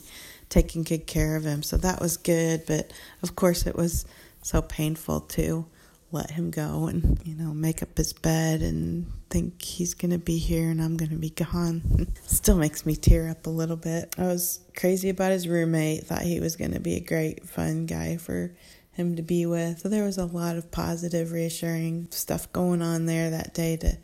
taking 0.50 0.82
good 0.82 1.06
care 1.06 1.37
of 1.37 1.44
him. 1.44 1.62
So 1.62 1.78
that 1.78 2.02
was 2.02 2.18
good. 2.18 2.64
But 2.66 2.92
of 3.23 3.35
course, 3.35 3.66
it 3.66 3.75
was 3.75 4.04
so 4.42 4.61
painful 4.61 5.23
too 5.23 5.64
let 6.11 6.31
him 6.31 6.50
go 6.50 6.87
and, 6.87 7.21
you 7.25 7.35
know, 7.35 7.53
make 7.53 7.83
up 7.83 7.97
his 7.97 8.12
bed 8.12 8.62
and 8.62 9.07
think 9.31 9.61
he's 9.61 9.95
going 9.95 10.11
to 10.11 10.19
be 10.19 10.38
here 10.38 10.71
and 10.71 10.81
I'm 10.81 10.97
going 10.97 11.11
to 11.11 11.17
be 11.17 11.31
gone. 11.31 12.09
Still 12.25 12.57
makes 12.57 12.87
me 12.87 12.97
tear 12.97 13.29
up 13.29 13.47
a 13.47 13.50
little 13.50 13.77
bit. 13.77 14.15
I 14.19 14.23
was 14.23 14.61
crazy 14.77 15.11
about 15.11 15.33
his 15.33 15.47
roommate, 15.47 16.07
thought 16.07 16.23
he 16.23 16.41
was 16.41 16.57
going 16.57 16.73
to 16.73 16.81
be 16.81 16.97
a 16.97 17.00
great, 17.00 17.47
fun 17.47 17.87
guy 17.87 18.17
for 18.17 18.55
him 18.93 19.17
to 19.17 19.23
be 19.23 19.47
with. 19.47 19.81
So 19.81 19.88
there 19.88 20.05
was 20.05 20.19
a 20.19 20.25
lot 20.25 20.57
of 20.57 20.71
positive, 20.71 21.33
reassuring 21.33 22.09
stuff 22.11 22.50
going 22.53 22.83
on 22.83 23.07
there 23.07 23.31
that 23.31 23.55
day 23.55 23.77
to 23.77 23.99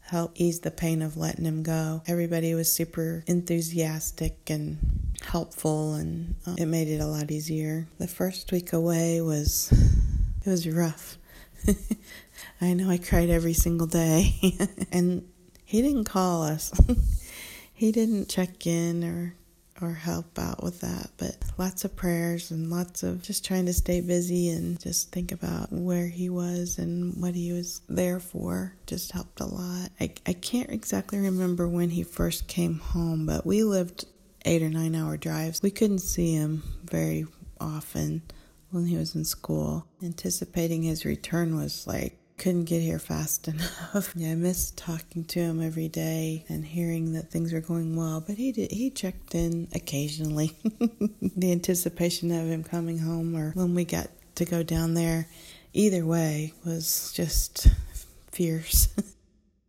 help 0.00 0.32
ease 0.34 0.60
the 0.60 0.70
pain 0.70 1.02
of 1.02 1.16
letting 1.16 1.44
him 1.44 1.62
go. 1.62 2.02
Everybody 2.06 2.54
was 2.54 2.72
super 2.72 3.24
enthusiastic 3.26 4.50
and 4.50 4.78
helpful, 5.22 5.94
and 5.94 6.34
uh, 6.46 6.54
it 6.58 6.66
made 6.66 6.88
it 6.88 7.00
a 7.00 7.06
lot 7.06 7.30
easier. 7.30 7.86
The 7.98 8.08
first 8.08 8.52
week 8.52 8.72
away 8.72 9.20
was 9.20 9.72
it 10.44 10.50
was 10.50 10.68
rough. 10.68 11.16
I 12.60 12.74
know 12.74 12.90
I 12.90 12.98
cried 12.98 13.30
every 13.30 13.54
single 13.54 13.86
day. 13.86 14.34
and 14.92 15.26
he 15.64 15.82
didn't 15.82 16.04
call 16.04 16.44
us. 16.44 16.72
he 17.74 17.92
didn't 17.92 18.28
check 18.28 18.66
in 18.66 19.04
or 19.04 19.34
or 19.82 19.92
help 19.92 20.38
out 20.38 20.62
with 20.62 20.80
that, 20.80 21.10
but 21.16 21.36
lots 21.58 21.84
of 21.84 21.96
prayers 21.96 22.52
and 22.52 22.70
lots 22.70 23.02
of 23.02 23.22
just 23.22 23.44
trying 23.44 23.66
to 23.66 23.72
stay 23.72 24.00
busy 24.00 24.48
and 24.48 24.80
just 24.80 25.10
think 25.10 25.32
about 25.32 25.72
where 25.72 26.06
he 26.06 26.30
was 26.30 26.78
and 26.78 27.20
what 27.20 27.34
he 27.34 27.52
was 27.52 27.80
there 27.88 28.20
for 28.20 28.76
just 28.86 29.10
helped 29.10 29.40
a 29.40 29.44
lot. 29.44 29.90
I, 30.00 30.12
I 30.26 30.32
can't 30.32 30.70
exactly 30.70 31.18
remember 31.18 31.68
when 31.68 31.90
he 31.90 32.04
first 32.04 32.46
came 32.46 32.78
home, 32.78 33.26
but 33.26 33.44
we 33.44 33.64
lived 33.64 34.06
eight 34.44 34.62
or 34.62 34.70
nine 34.70 34.94
hour 34.94 35.16
drives. 35.16 35.60
We 35.60 35.72
couldn't 35.72 35.98
see 35.98 36.34
him 36.34 36.62
very 36.84 37.26
often 37.60 38.22
when 38.74 38.86
he 38.86 38.96
was 38.96 39.14
in 39.14 39.24
school. 39.24 39.86
Anticipating 40.02 40.82
his 40.82 41.04
return 41.04 41.56
was 41.56 41.86
like, 41.86 42.18
couldn't 42.36 42.64
get 42.64 42.82
here 42.82 42.98
fast 42.98 43.46
enough. 43.48 44.12
yeah, 44.16 44.32
I 44.32 44.34
missed 44.34 44.76
talking 44.76 45.24
to 45.26 45.40
him 45.40 45.62
every 45.62 45.88
day 45.88 46.44
and 46.48 46.64
hearing 46.64 47.12
that 47.12 47.30
things 47.30 47.52
were 47.52 47.60
going 47.60 47.94
well, 47.96 48.20
but 48.20 48.36
he 48.36 48.50
did 48.50 48.72
he 48.72 48.90
checked 48.90 49.34
in 49.34 49.68
occasionally. 49.74 50.56
the 51.22 51.52
anticipation 51.52 52.32
of 52.32 52.48
him 52.48 52.64
coming 52.64 52.98
home 52.98 53.36
or 53.36 53.52
when 53.52 53.74
we 53.74 53.84
got 53.84 54.08
to 54.34 54.44
go 54.44 54.64
down 54.64 54.94
there, 54.94 55.28
either 55.72 56.04
way 56.04 56.52
was 56.64 57.12
just 57.14 57.68
fierce. 58.32 58.88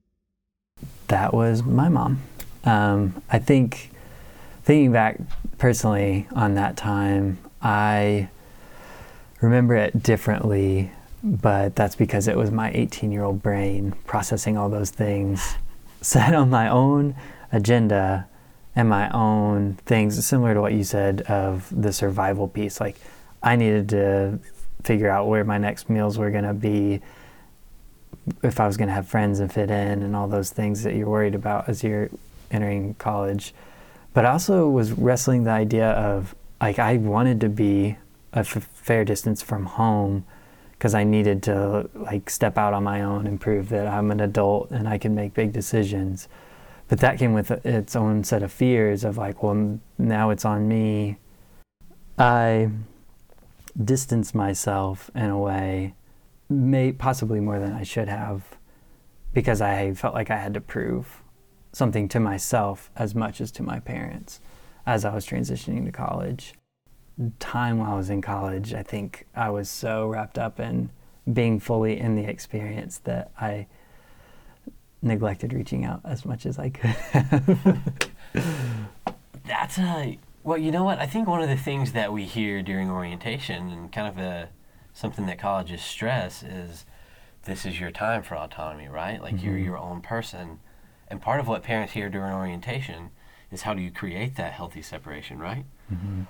that 1.07 1.33
was 1.33 1.62
my 1.62 1.89
mom. 1.89 2.21
Um, 2.63 3.21
I 3.29 3.38
think 3.38 3.91
thinking 4.63 4.91
back 4.91 5.19
personally 5.59 6.27
on 6.31 6.55
that 6.55 6.75
time, 6.75 7.38
I 7.62 8.29
remember 9.41 9.75
it 9.75 10.01
differently, 10.01 10.91
but 11.23 11.75
that's 11.75 11.95
because 11.95 12.27
it 12.27 12.37
was 12.37 12.51
my 12.51 12.71
18 12.71 13.11
year 13.11 13.23
old 13.23 13.41
brain 13.41 13.93
processing 14.05 14.57
all 14.57 14.69
those 14.69 14.89
things, 14.89 15.55
set 16.01 16.33
on 16.33 16.49
my 16.49 16.69
own 16.69 17.15
agenda 17.51 18.27
and 18.75 18.89
my 18.89 19.09
own 19.11 19.75
things, 19.85 20.23
similar 20.25 20.53
to 20.53 20.61
what 20.61 20.73
you 20.73 20.83
said 20.83 21.21
of 21.21 21.67
the 21.71 21.93
survival 21.93 22.47
piece. 22.47 22.79
Like, 22.81 22.97
I 23.41 23.55
needed 23.55 23.89
to 23.89 24.39
figure 24.83 25.09
out 25.09 25.27
where 25.27 25.43
my 25.43 25.57
next 25.57 25.89
meals 25.89 26.17
were 26.17 26.29
going 26.29 26.43
to 26.43 26.53
be, 26.53 27.01
if 28.43 28.59
I 28.59 28.67
was 28.67 28.75
going 28.75 28.89
to 28.89 28.93
have 28.93 29.07
friends 29.07 29.39
and 29.39 29.51
fit 29.51 29.69
in, 29.69 30.03
and 30.03 30.15
all 30.15 30.27
those 30.27 30.51
things 30.51 30.83
that 30.83 30.95
you're 30.95 31.09
worried 31.09 31.35
about 31.35 31.69
as 31.69 31.83
you're 31.83 32.09
entering 32.51 32.95
college. 32.95 33.53
But 34.13 34.25
I 34.25 34.31
also 34.31 34.69
was 34.69 34.91
wrestling 34.91 35.43
the 35.43 35.51
idea 35.51 35.91
of 35.91 36.35
like 36.61 36.79
I 36.79 36.97
wanted 36.97 37.41
to 37.41 37.49
be 37.49 37.97
a 38.35 38.39
f- 38.39 38.69
fair 38.73 39.05
distance 39.05 39.41
from 39.41 39.65
home 39.65 40.25
because 40.73 40.93
I 40.93 41.03
needed 41.03 41.41
to 41.43 41.89
like 41.95 42.29
step 42.29 42.57
out 42.57 42.73
on 42.73 42.83
my 42.83 43.01
own 43.01 43.25
and 43.25 43.39
prove 43.39 43.69
that 43.69 43.87
I'm 43.87 44.11
an 44.11 44.19
adult 44.19 44.71
and 44.71 44.87
I 44.87 44.97
can 44.97 45.15
make 45.15 45.33
big 45.33 45.53
decisions. 45.53 46.27
But 46.87 46.99
that 46.99 47.17
came 47.17 47.33
with 47.33 47.49
its 47.65 47.95
own 47.95 48.23
set 48.23 48.43
of 48.43 48.51
fears 48.51 49.03
of 49.03 49.17
like, 49.17 49.41
well, 49.41 49.79
now 49.97 50.29
it's 50.29 50.45
on 50.45 50.67
me. 50.67 51.17
I 52.19 52.69
distanced 53.81 54.35
myself 54.35 55.09
in 55.15 55.29
a 55.29 55.39
way, 55.39 55.95
may 56.49 56.91
possibly 56.91 57.39
more 57.39 57.59
than 57.59 57.73
I 57.73 57.83
should 57.83 58.07
have, 58.07 58.43
because 59.33 59.61
I 59.61 59.93
felt 59.93 60.13
like 60.13 60.29
I 60.29 60.37
had 60.37 60.53
to 60.53 60.61
prove 60.61 61.23
something 61.71 62.07
to 62.09 62.19
myself 62.19 62.91
as 62.95 63.15
much 63.15 63.41
as 63.41 63.51
to 63.51 63.63
my 63.63 63.79
parents 63.79 64.39
as 64.85 65.03
I 65.03 65.13
was 65.13 65.25
transitioning 65.25 65.85
to 65.85 65.91
college 65.91 66.53
time 67.39 67.79
while 67.79 67.93
I 67.93 67.95
was 67.95 68.10
in 68.10 68.22
college, 68.22 68.74
I 68.74 68.84
think 68.84 69.25
I 69.36 69.50
was 69.50 69.69
so 69.69 70.07
wrapped 70.07 70.38
up 70.38 70.60
in 70.60 70.89
being 71.31 71.60
fully 71.60 72.00
in 72.00 72.15
the 72.15 72.25
experience 72.25 73.00
that 73.00 73.31
I 73.39 73.67
neglected 75.01 75.53
reaching 75.53 75.86
out 75.86 76.01
as 76.03 76.25
much 76.25 76.45
as 76.45 76.60
I 76.60 76.69
could. 76.69 76.95
That's 79.45 79.77
a 79.77 80.19
well, 80.43 80.60
you 80.60 80.72
know 80.72 80.84
what? 80.84 81.00
I 81.00 81.07
think 81.07 81.27
one 81.27 81.41
of 81.41 81.50
the 81.50 81.57
things 81.57 81.93
that 81.93 82.13
we 82.13 82.25
hear 82.25 82.62
during 82.62 82.91
orientation 82.91 83.72
and 83.72 83.91
kind 83.91 84.07
of 84.07 84.17
a 84.19 84.50
something 84.93 85.25
that 85.25 85.39
colleges 85.39 85.81
stress 85.81 86.43
is 86.43 86.86
this 87.45 87.65
is 87.65 87.79
your 87.79 87.91
time 87.91 88.22
for 88.22 88.36
autonomy, 88.36 88.88
right? 88.88 89.22
Like 89.22 89.36
mm-hmm. 89.36 89.45
you're 89.45 89.57
your 89.57 89.77
own 89.77 90.01
person. 90.01 90.60
And 91.07 91.22
part 91.22 91.39
of 91.39 91.48
what 91.48 91.63
parents 91.63 91.93
hear 91.93 92.10
during 92.10 92.34
orientation 92.34 93.10
is 93.51 93.63
how 93.63 93.74
do 93.74 93.81
you 93.81 93.91
create 93.91 94.36
that 94.36 94.53
healthy 94.53 94.81
separation, 94.81 95.39
right? 95.39 95.65
Mm-hmm 95.91 96.24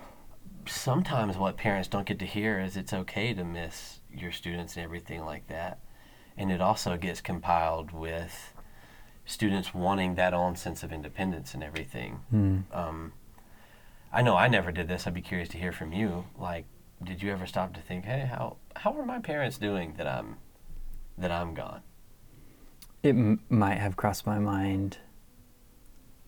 sometimes 0.68 1.38
what 1.38 1.58
parents 1.58 1.88
don't 1.88 2.06
get 2.06 2.20
to 2.20 2.26
hear 2.26 2.60
is 2.60 2.78
it's 2.78 2.94
okay 2.94 3.34
to 3.34 3.44
miss 3.44 4.00
your 4.14 4.32
students 4.32 4.76
and 4.76 4.84
everything 4.84 5.26
like 5.26 5.48
that. 5.48 5.80
And 6.38 6.52
it 6.52 6.62
also 6.62 6.98
gets 6.98 7.22
compiled 7.22 7.92
with 7.92 8.54
students 9.26 9.74
wanting 9.74 10.16
that 10.16 10.34
own 10.34 10.56
sense 10.56 10.84
of 10.84 10.92
independence 10.92 11.54
and 11.54 11.64
everything. 11.64 12.20
Mm. 12.34 12.64
Um, 12.72 13.14
I 14.14 14.22
know 14.22 14.36
I 14.36 14.48
never 14.48 14.72
did 14.72 14.88
this. 14.88 15.08
I'd 15.08 15.14
be 15.14 15.22
curious 15.22 15.50
to 15.50 15.58
hear 15.58 15.72
from 15.72 15.92
you. 15.92 16.26
Like, 16.38 16.66
did 17.04 17.22
you 17.22 17.32
ever 17.32 17.46
stop 17.46 17.74
to 17.74 17.82
think, 17.82 18.06
hey, 18.06 18.30
how 18.30 18.58
how 18.76 18.94
are 18.98 19.06
my 19.06 19.20
parents 19.20 19.58
doing 19.58 19.96
that 19.98 20.08
I'm 20.08 20.38
that 21.18 21.32
I'm 21.32 21.54
gone? 21.54 21.82
It 23.04 23.10
m- 23.10 23.42
might 23.50 23.78
have 23.78 23.98
crossed 23.98 24.26
my 24.26 24.40
mind, 24.40 25.00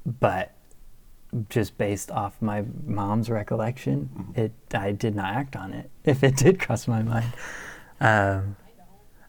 but 0.05 0.56
just 1.49 1.77
based 1.77 2.09
off 2.11 2.41
my 2.41 2.63
mom's 2.85 3.29
recollection, 3.29 4.09
mm-hmm. 4.15 4.39
it 4.39 4.51
I 4.73 4.91
did 4.91 5.15
not 5.15 5.33
act 5.33 5.55
on 5.55 5.73
it. 5.73 5.89
If 6.03 6.23
it 6.23 6.37
did 6.37 6.59
cross 6.59 6.87
my 6.87 7.01
mind, 7.03 7.33
um, 7.99 8.55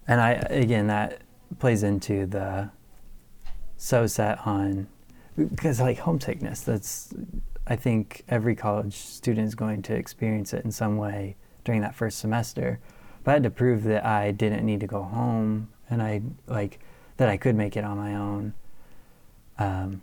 and 0.06 0.20
I 0.20 0.32
again 0.50 0.86
that 0.88 1.22
plays 1.58 1.82
into 1.82 2.26
the 2.26 2.70
so 3.76 4.06
set 4.06 4.46
on 4.46 4.88
because 5.36 5.80
like 5.80 5.98
homesickness. 5.98 6.60
That's 6.60 7.14
I 7.66 7.76
think 7.76 8.24
every 8.28 8.54
college 8.54 8.94
student 8.94 9.46
is 9.46 9.54
going 9.54 9.82
to 9.82 9.94
experience 9.94 10.52
it 10.52 10.64
in 10.64 10.70
some 10.70 10.96
way 10.96 11.36
during 11.64 11.80
that 11.82 11.94
first 11.94 12.18
semester. 12.18 12.80
But 13.24 13.32
I 13.32 13.34
had 13.34 13.42
to 13.44 13.50
prove 13.50 13.84
that 13.84 14.04
I 14.04 14.30
didn't 14.30 14.64
need 14.64 14.80
to 14.80 14.86
go 14.86 15.02
home 15.02 15.68
and 15.90 16.02
I 16.02 16.22
like 16.46 16.80
that 17.16 17.28
I 17.28 17.36
could 17.36 17.56
make 17.56 17.76
it 17.76 17.84
on 17.84 17.96
my 17.96 18.14
own. 18.14 18.54
Um, 19.58 20.02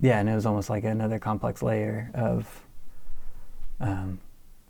yeah, 0.00 0.18
and 0.20 0.28
it 0.28 0.34
was 0.34 0.46
almost 0.46 0.70
like 0.70 0.84
another 0.84 1.18
complex 1.18 1.62
layer 1.62 2.10
of, 2.14 2.64
um, 3.80 4.20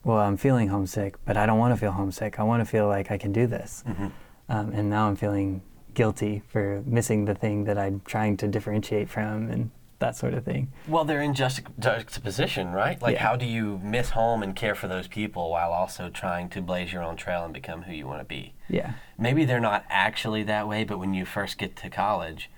well, 0.05 0.19
I'm 0.19 0.37
feeling 0.37 0.69
homesick, 0.69 1.17
but 1.25 1.37
I 1.37 1.47
don't 1.47 1.59
want 1.59 1.75
to 1.75 1.81
feel 1.81 1.93
homesick. 1.93 2.39
I 2.39 2.43
want 2.43 2.61
to 2.61 2.65
feel 2.65 2.87
like 2.87 3.11
I 3.11 3.19
can 3.19 3.33
do 3.33 3.47
this. 3.47 3.85
Mm-hmm. 3.87 4.07
Um, 4.49 4.73
and 4.73 4.89
now 4.89 5.09
I'm 5.09 5.17
feeling 5.17 5.63
guilty 5.95 6.43
for 6.49 6.83
missing 6.87 7.25
the 7.25 7.35
thing 7.35 7.65
that 7.65 7.77
I'm 7.79 8.01
trying 8.05 8.37
to 8.39 8.49
differentiate 8.49 9.09
from 9.11 9.51
and 9.51 9.71
that 9.99 10.15
sort 10.17 10.33
of 10.33 10.45
thing. 10.45 10.73
Well, 10.87 11.05
they're 11.05 11.21
in 11.21 11.35
juxta- 11.35 11.67
juxtaposition, 11.79 12.71
right? 12.71 13.03
Like, 13.03 13.15
Yeah. 13.15 13.23
how 13.25 13.35
do 13.37 13.45
you 13.45 13.81
miss 13.83 14.11
home 14.11 14.45
and 14.45 14.55
care 14.55 14.77
for 14.77 14.87
those 14.87 15.09
people 15.09 15.51
while 15.51 15.73
also 15.73 16.09
trying 16.09 16.49
to 16.51 16.63
blaze 16.63 16.93
your 16.93 17.03
own 17.03 17.17
trail 17.17 17.45
and 17.45 17.53
become 17.53 17.83
who 17.83 17.93
you 17.93 18.07
want 18.07 18.21
to 18.21 18.25
be? 18.25 18.55
Yeah. 18.69 18.93
Maybe 19.19 19.45
they're 19.45 19.59
not 19.59 19.85
actually 19.91 20.45
that 20.45 20.69
way, 20.69 20.85
but 20.85 20.99
when 21.01 21.15
you 21.15 21.25
first 21.25 21.59
get 21.59 21.75
to 21.77 21.91
college, 21.91 22.49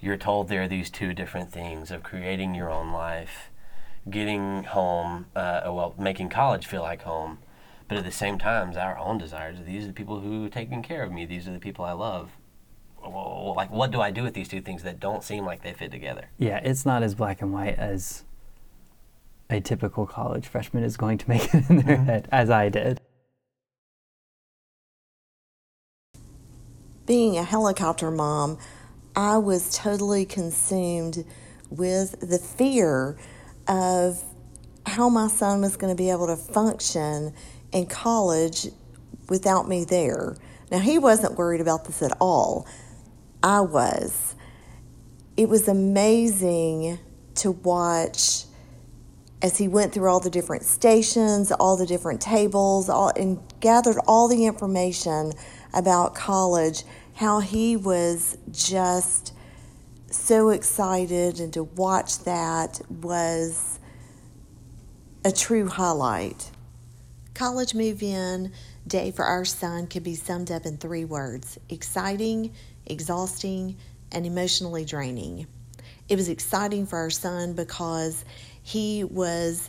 you're 0.00 0.16
told 0.16 0.48
there 0.48 0.62
are 0.62 0.68
these 0.68 0.90
two 0.90 1.12
different 1.12 1.52
things 1.52 1.90
of 1.90 2.02
creating 2.02 2.54
your 2.54 2.70
own 2.70 2.92
life, 2.92 3.50
getting 4.08 4.64
home, 4.64 5.26
uh, 5.36 5.62
well, 5.66 5.94
making 5.98 6.30
college 6.30 6.66
feel 6.66 6.82
like 6.82 7.02
home, 7.02 7.38
but 7.88 7.98
at 7.98 8.04
the 8.04 8.12
same 8.12 8.38
time, 8.38 8.76
our 8.76 8.98
own 8.98 9.18
desires. 9.18 9.58
These 9.64 9.84
are 9.84 9.88
the 9.88 9.92
people 9.92 10.20
who 10.20 10.46
are 10.46 10.48
taking 10.48 10.82
care 10.82 11.02
of 11.02 11.12
me. 11.12 11.26
These 11.26 11.46
are 11.48 11.52
the 11.52 11.58
people 11.58 11.84
I 11.84 11.92
love. 11.92 12.30
Well, 13.02 13.54
Like, 13.56 13.70
what 13.70 13.90
do 13.90 14.00
I 14.00 14.10
do 14.10 14.22
with 14.22 14.34
these 14.34 14.48
two 14.48 14.60
things 14.60 14.82
that 14.82 15.00
don't 15.00 15.22
seem 15.24 15.44
like 15.44 15.62
they 15.62 15.72
fit 15.72 15.90
together? 15.90 16.30
Yeah, 16.38 16.58
it's 16.58 16.86
not 16.86 17.02
as 17.02 17.14
black 17.14 17.42
and 17.42 17.52
white 17.52 17.78
as 17.78 18.24
a 19.48 19.60
typical 19.60 20.06
college 20.06 20.46
freshman 20.46 20.84
is 20.84 20.96
going 20.96 21.18
to 21.18 21.28
make 21.28 21.52
it 21.54 21.68
in 21.68 21.78
their 21.78 21.96
head, 21.96 22.28
as 22.30 22.50
I 22.50 22.68
did. 22.68 23.00
being 27.10 27.36
a 27.36 27.42
helicopter 27.42 28.08
mom, 28.08 28.56
I 29.20 29.36
was 29.36 29.76
totally 29.76 30.24
consumed 30.24 31.26
with 31.68 32.18
the 32.20 32.38
fear 32.38 33.18
of 33.68 34.24
how 34.86 35.10
my 35.10 35.28
son 35.28 35.60
was 35.60 35.76
going 35.76 35.94
to 35.94 36.02
be 36.02 36.08
able 36.08 36.26
to 36.28 36.36
function 36.36 37.34
in 37.70 37.84
college 37.84 38.68
without 39.28 39.68
me 39.68 39.84
there. 39.84 40.36
Now, 40.70 40.78
he 40.78 40.98
wasn't 40.98 41.36
worried 41.36 41.60
about 41.60 41.84
this 41.84 42.00
at 42.00 42.16
all. 42.18 42.66
I 43.42 43.60
was. 43.60 44.34
It 45.36 45.50
was 45.50 45.68
amazing 45.68 46.98
to 47.34 47.50
watch 47.50 48.46
as 49.42 49.58
he 49.58 49.68
went 49.68 49.92
through 49.92 50.08
all 50.08 50.20
the 50.20 50.30
different 50.30 50.64
stations, 50.64 51.52
all 51.52 51.76
the 51.76 51.86
different 51.86 52.22
tables, 52.22 52.88
all, 52.88 53.12
and 53.14 53.38
gathered 53.60 53.98
all 54.06 54.28
the 54.28 54.46
information 54.46 55.32
about 55.74 56.14
college, 56.14 56.84
how 57.20 57.38
he 57.38 57.76
was 57.76 58.38
just 58.50 59.34
so 60.10 60.48
excited, 60.48 61.38
and 61.38 61.52
to 61.52 61.62
watch 61.62 62.20
that 62.20 62.80
was 62.88 63.78
a 65.22 65.30
true 65.30 65.68
highlight. 65.68 66.50
College 67.34 67.74
move 67.74 68.02
in 68.02 68.50
day 68.86 69.10
for 69.10 69.26
our 69.26 69.44
son 69.44 69.86
could 69.86 70.02
be 70.02 70.14
summed 70.14 70.50
up 70.50 70.64
in 70.64 70.78
three 70.78 71.04
words 71.04 71.58
exciting, 71.68 72.54
exhausting, 72.86 73.76
and 74.12 74.24
emotionally 74.24 74.86
draining. 74.86 75.46
It 76.08 76.16
was 76.16 76.30
exciting 76.30 76.86
for 76.86 76.96
our 76.96 77.10
son 77.10 77.52
because 77.52 78.24
he 78.62 79.04
was 79.04 79.68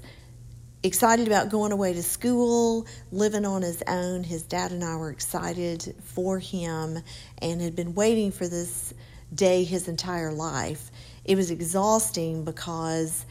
excited 0.84 1.28
about 1.28 1.50
going 1.50 1.72
away 1.72 1.94
to 1.94 2.04
school, 2.04 2.88
living 3.12 3.46
on 3.46 3.62
his 3.62 3.84
own. 3.88 4.24
His 4.24 4.44
dad 4.44 4.72
and 4.72 4.84
I 4.84 4.96
were 4.96 5.12
excited 5.12 5.96
for 6.04 6.40
him 6.40 7.00
and 7.40 7.62
had 7.62 7.76
been 7.76 7.94
waiting 7.94 8.32
for 8.32 8.48
this 8.48 8.94
day 9.34 9.64
his 9.64 9.88
entire 9.88 10.32
life. 10.32 10.92
It 11.24 11.36
was 11.36 11.52
exhausting 11.52 12.44
because 12.44 13.26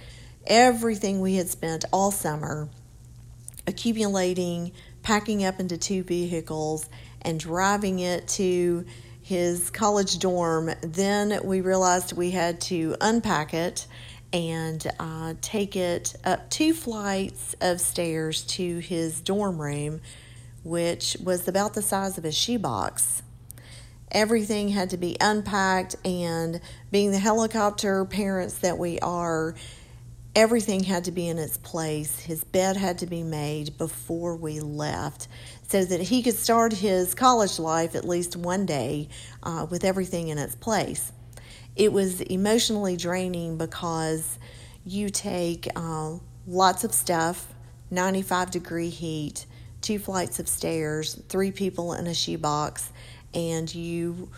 everything 0.47 1.21
we 1.21 1.35
had 1.35 1.49
spent 1.49 1.85
all 1.93 2.11
summer 2.11 2.69
accumulating, 3.67 4.73
packing 5.03 5.45
up 5.45 5.61
into 5.61 5.77
two 5.77 6.03
vehicles, 6.03 6.89
and 7.23 7.39
driving 7.39 7.99
it 7.99 8.27
to 8.27 8.85
his 9.23 9.71
college 9.71 10.19
dorm. 10.19 10.71
Then 10.83 11.41
we 11.45 11.61
realized 11.61 12.13
we 12.13 12.31
had 12.31 12.61
to 12.63 12.97
unpack 13.01 13.55
it 13.55 13.87
and 14.33 14.87
uh, 14.99 15.35
take 15.41 15.77
it 15.77 16.15
up 16.25 16.51
two 16.51 16.73
flights 16.73 17.55
of 17.61 17.81
stairs 17.81 18.45
to 18.45 18.79
his 18.79 19.21
dorm 19.21 19.61
room, 19.61 20.01
which 20.63 21.17
was 21.23 21.49
about 21.49 21.75
the 21.75 21.83
size 21.83 22.19
of 22.19 22.25
a 22.25 22.33
shoebox. 22.33 23.23
Everything 24.13 24.69
had 24.69 24.91
to 24.91 24.97
be 24.97 25.17
unpacked, 25.21 25.97
and 26.05 26.61
being 26.91 27.13
the 27.13 27.19
helicopter 27.19 28.05
parents 28.05 28.59
that 28.59 28.77
we 28.77 28.99
are, 29.01 29.55
everything 30.35 30.85
had 30.85 31.05
to 31.05 31.13
be 31.13 31.29
in 31.29 31.39
its 31.39 31.57
place. 31.59 32.19
His 32.21 32.43
bed 32.43 32.77
had 32.77 32.99
to 32.99 33.07
be 33.07 33.23
made 33.23 33.79
before 33.79 34.37
we 34.37 34.61
left 34.61 35.29
so 35.69 35.85
that 35.85 36.01
he 36.01 36.23
could 36.23 36.35
start 36.35 36.73
his 36.73 37.15
college 37.15 37.59
life 37.61 37.95
at 37.95 38.05
least 38.05 38.37
one 38.37 38.67
day 38.67 39.09
uh, 39.43 39.67
with 39.71 39.85
everything 39.85 40.29
in 40.29 40.39
its 40.39 40.57
place. 40.57 41.13
It 41.81 41.95
was 41.95 42.21
emotionally 42.21 42.99
draining 42.99 43.57
because 43.57 44.39
you 44.85 45.09
take 45.09 45.67
uh, 45.75 46.17
lots 46.47 46.85
of 46.85 46.93
stuff, 46.93 47.55
95 47.91 48.51
degree 48.51 48.91
heat, 48.91 49.47
two 49.81 49.99
flights 49.99 50.39
of 50.39 50.47
stairs, 50.47 51.15
three 51.31 51.51
people 51.51 51.95
in 51.95 52.07
a 52.07 52.13
shoebox, 52.13 52.93
and 53.33 53.75
you 53.75 54.29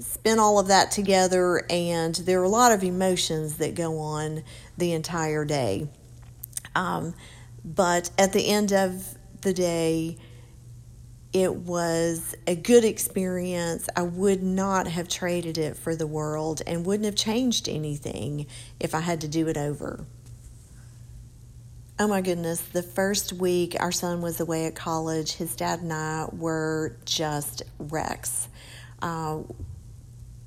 spin 0.00 0.38
all 0.38 0.58
of 0.58 0.66
that 0.66 0.90
together, 0.90 1.64
and 1.70 2.14
there 2.14 2.42
are 2.42 2.44
a 2.44 2.48
lot 2.50 2.72
of 2.72 2.84
emotions 2.84 3.56
that 3.56 3.74
go 3.74 3.98
on 3.98 4.44
the 4.76 4.92
entire 4.92 5.46
day. 5.46 5.88
Um, 6.74 7.14
but 7.64 8.10
at 8.18 8.34
the 8.34 8.48
end 8.48 8.74
of 8.74 9.16
the 9.40 9.54
day, 9.54 10.18
it 11.42 11.54
was 11.54 12.34
a 12.46 12.54
good 12.54 12.82
experience. 12.82 13.90
I 13.94 14.02
would 14.02 14.42
not 14.42 14.86
have 14.86 15.06
traded 15.06 15.58
it 15.58 15.76
for 15.76 15.94
the 15.94 16.06
world 16.06 16.62
and 16.66 16.86
wouldn't 16.86 17.04
have 17.04 17.14
changed 17.14 17.68
anything 17.68 18.46
if 18.80 18.94
I 18.94 19.00
had 19.00 19.20
to 19.20 19.28
do 19.28 19.46
it 19.46 19.58
over. 19.58 20.06
Oh 21.98 22.08
my 22.08 22.22
goodness, 22.22 22.62
the 22.62 22.82
first 22.82 23.34
week 23.34 23.76
our 23.78 23.92
son 23.92 24.22
was 24.22 24.40
away 24.40 24.64
at 24.64 24.74
college, 24.74 25.34
his 25.34 25.54
dad 25.54 25.80
and 25.80 25.92
I 25.92 26.26
were 26.32 26.96
just 27.04 27.62
wrecks. 27.78 28.48
Uh, 29.02 29.40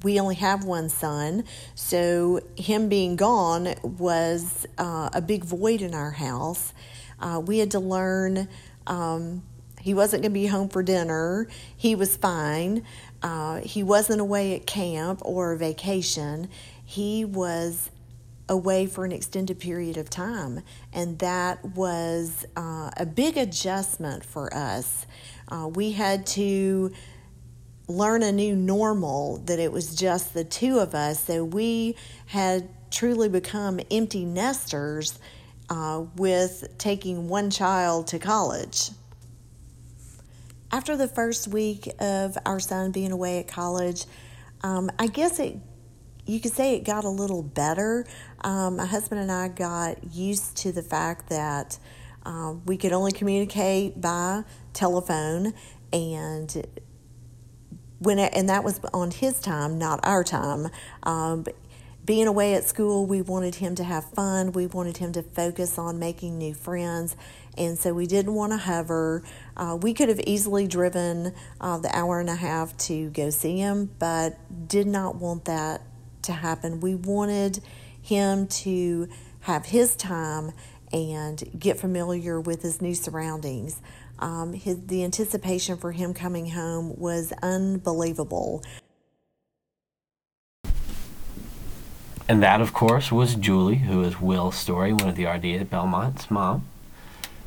we 0.02 0.20
only 0.20 0.36
have 0.36 0.64
one 0.64 0.90
son, 0.90 1.44
so 1.76 2.42
him 2.56 2.90
being 2.90 3.16
gone 3.16 3.76
was 3.84 4.66
uh, 4.80 5.12
a 5.14 5.22
big 5.22 5.44
void 5.44 5.84
in 5.84 5.94
our 5.94 6.12
house. 6.12 6.74
Uh, 7.20 7.40
we 7.46 7.60
had 7.60 7.72
to 7.72 7.80
learn 7.80 8.48
um, 8.88 9.44
he 9.82 9.94
wasn't 9.94 10.24
going 10.24 10.32
to 10.32 10.40
be 10.40 10.48
home 10.48 10.70
for 10.70 10.84
dinner. 10.84 11.48
He 11.76 11.96
was 11.96 12.16
fine. 12.16 12.86
Uh, 13.22 13.60
he 13.62 13.84
wasn't 13.84 14.22
away 14.22 14.56
at 14.56 14.66
camp 14.66 15.22
or 15.24 15.56
vacation. 15.56 16.50
He 16.84 17.26
was 17.26 17.92
away 18.48 18.88
for 18.88 19.06
an 19.06 19.12
extended 19.12 19.60
period 19.60 19.96
of 19.98 20.10
time, 20.10 20.62
and 20.92 21.20
that 21.20 21.64
was 21.76 22.46
uh, 22.58 22.90
a 22.98 23.06
big 23.06 23.38
adjustment 23.38 24.26
for 24.26 24.54
us. 24.54 25.06
Uh, 25.48 25.70
we 25.74 25.92
had 25.92 26.26
to 26.26 26.92
learn 27.88 28.24
a 28.24 28.32
new 28.32 28.56
normal 28.56 29.38
that 29.46 29.60
it 29.60 29.72
was 29.72 29.96
just 29.96 30.34
the 30.34 30.44
two 30.44 30.80
of 30.80 30.96
us, 30.96 31.24
so 31.26 31.44
we 31.44 31.96
had 32.28 32.70
truly 32.92 33.30
become 33.30 33.80
empty 33.92 34.26
nesters 34.26 35.20
uh, 35.70 36.04
with 36.16 36.68
taking 36.78 37.30
one 37.30 37.50
child 37.50 38.08
to 38.08 38.18
college. 38.20 38.90
After 40.72 40.96
the 40.96 41.08
first 41.08 41.48
week 41.48 41.90
of 42.00 42.38
our 42.46 42.60
son 42.60 42.92
being 42.92 43.12
away 43.12 43.40
at 43.40 43.48
college, 43.48 44.06
um, 44.62 44.92
I 45.00 45.08
guess 45.08 45.40
it 45.40 45.58
you 46.28 46.40
could 46.40 46.54
say 46.54 46.76
it 46.76 46.84
got 46.84 47.06
a 47.06 47.10
little 47.10 47.42
better. 47.42 48.06
Um, 48.42 48.76
my 48.76 48.86
husband 48.86 49.20
and 49.20 49.32
I 49.32 49.48
got 49.48 50.14
used 50.14 50.58
to 50.58 50.72
the 50.72 50.84
fact 50.84 51.30
that 51.30 51.80
uh, 52.24 52.54
we 52.68 52.78
could 52.78 52.94
only 52.94 53.12
communicate 53.12 54.00
by 54.00 54.44
telephone, 54.74 55.54
and 55.92 56.68
when 57.98 58.20
it, 58.20 58.32
and 58.36 58.48
that 58.50 58.64
was 58.64 58.80
on 58.94 59.10
his 59.10 59.40
time, 59.40 59.80
not 59.80 60.00
our 60.04 60.24
time. 60.24 60.68
Um, 61.02 61.46
being 62.06 62.28
away 62.28 62.54
at 62.56 62.64
school, 62.64 63.06
we 63.06 63.22
wanted 63.22 63.56
him 63.56 63.76
to 63.76 63.84
have 63.84 64.04
fun. 64.12 64.52
We 64.52 64.68
wanted 64.68 64.98
him 64.98 65.12
to 65.14 65.22
focus 65.22 65.78
on 65.78 66.00
making 66.00 66.38
new 66.38 66.54
friends, 66.54 67.16
and 67.60 67.78
so 67.78 67.94
we 67.94 68.08
didn't 68.08 68.34
want 68.34 68.54
to 68.54 68.58
hover. 68.58 69.22
Uh, 69.58 69.78
we 69.80 69.94
could 69.94 70.10
have 70.10 70.22
easily 70.22 70.66
driven 70.66 71.34
uh, 71.60 71.78
the 71.78 71.96
hour 71.96 72.20
and 72.20 72.30
a 72.30 72.36
half 72.36 72.76
to 72.78 73.10
go 73.10 73.30
see 73.30 73.58
him, 73.58 73.92
but 74.00 74.38
did 74.68 74.88
not 74.88 75.16
want 75.16 75.46
that 75.46 75.82
to 76.24 76.32
happen. 76.32 76.80
We 76.80 76.96
wanted 76.96 77.62
him 78.02 78.48
to 78.48 79.10
have 79.42 79.66
his 79.66 79.96
time 79.96 80.52
and 80.92 81.44
get 81.58 81.78
familiar 81.80 82.40
with 82.40 82.62
his 82.62 82.82
new 82.82 82.96
surroundings. 82.96 83.82
Um, 84.18 84.54
his, 84.54 84.80
the 84.88 85.04
anticipation 85.04 85.78
for 85.78 85.92
him 85.92 86.14
coming 86.14 86.50
home 86.50 86.98
was 86.98 87.32
unbelievable. 87.44 88.64
And 92.28 92.44
that, 92.44 92.62
of 92.62 92.74
course, 92.74 93.12
was 93.12 93.36
Julie, 93.36 93.78
who 93.78 94.04
is 94.04 94.22
Will's 94.22 94.56
Story, 94.56 94.94
one 94.94 95.10
of 95.10 95.16
the 95.16 95.26
RD 95.26 95.46
at 95.46 95.70
Belmont's 95.70 96.30
mom. 96.30 96.68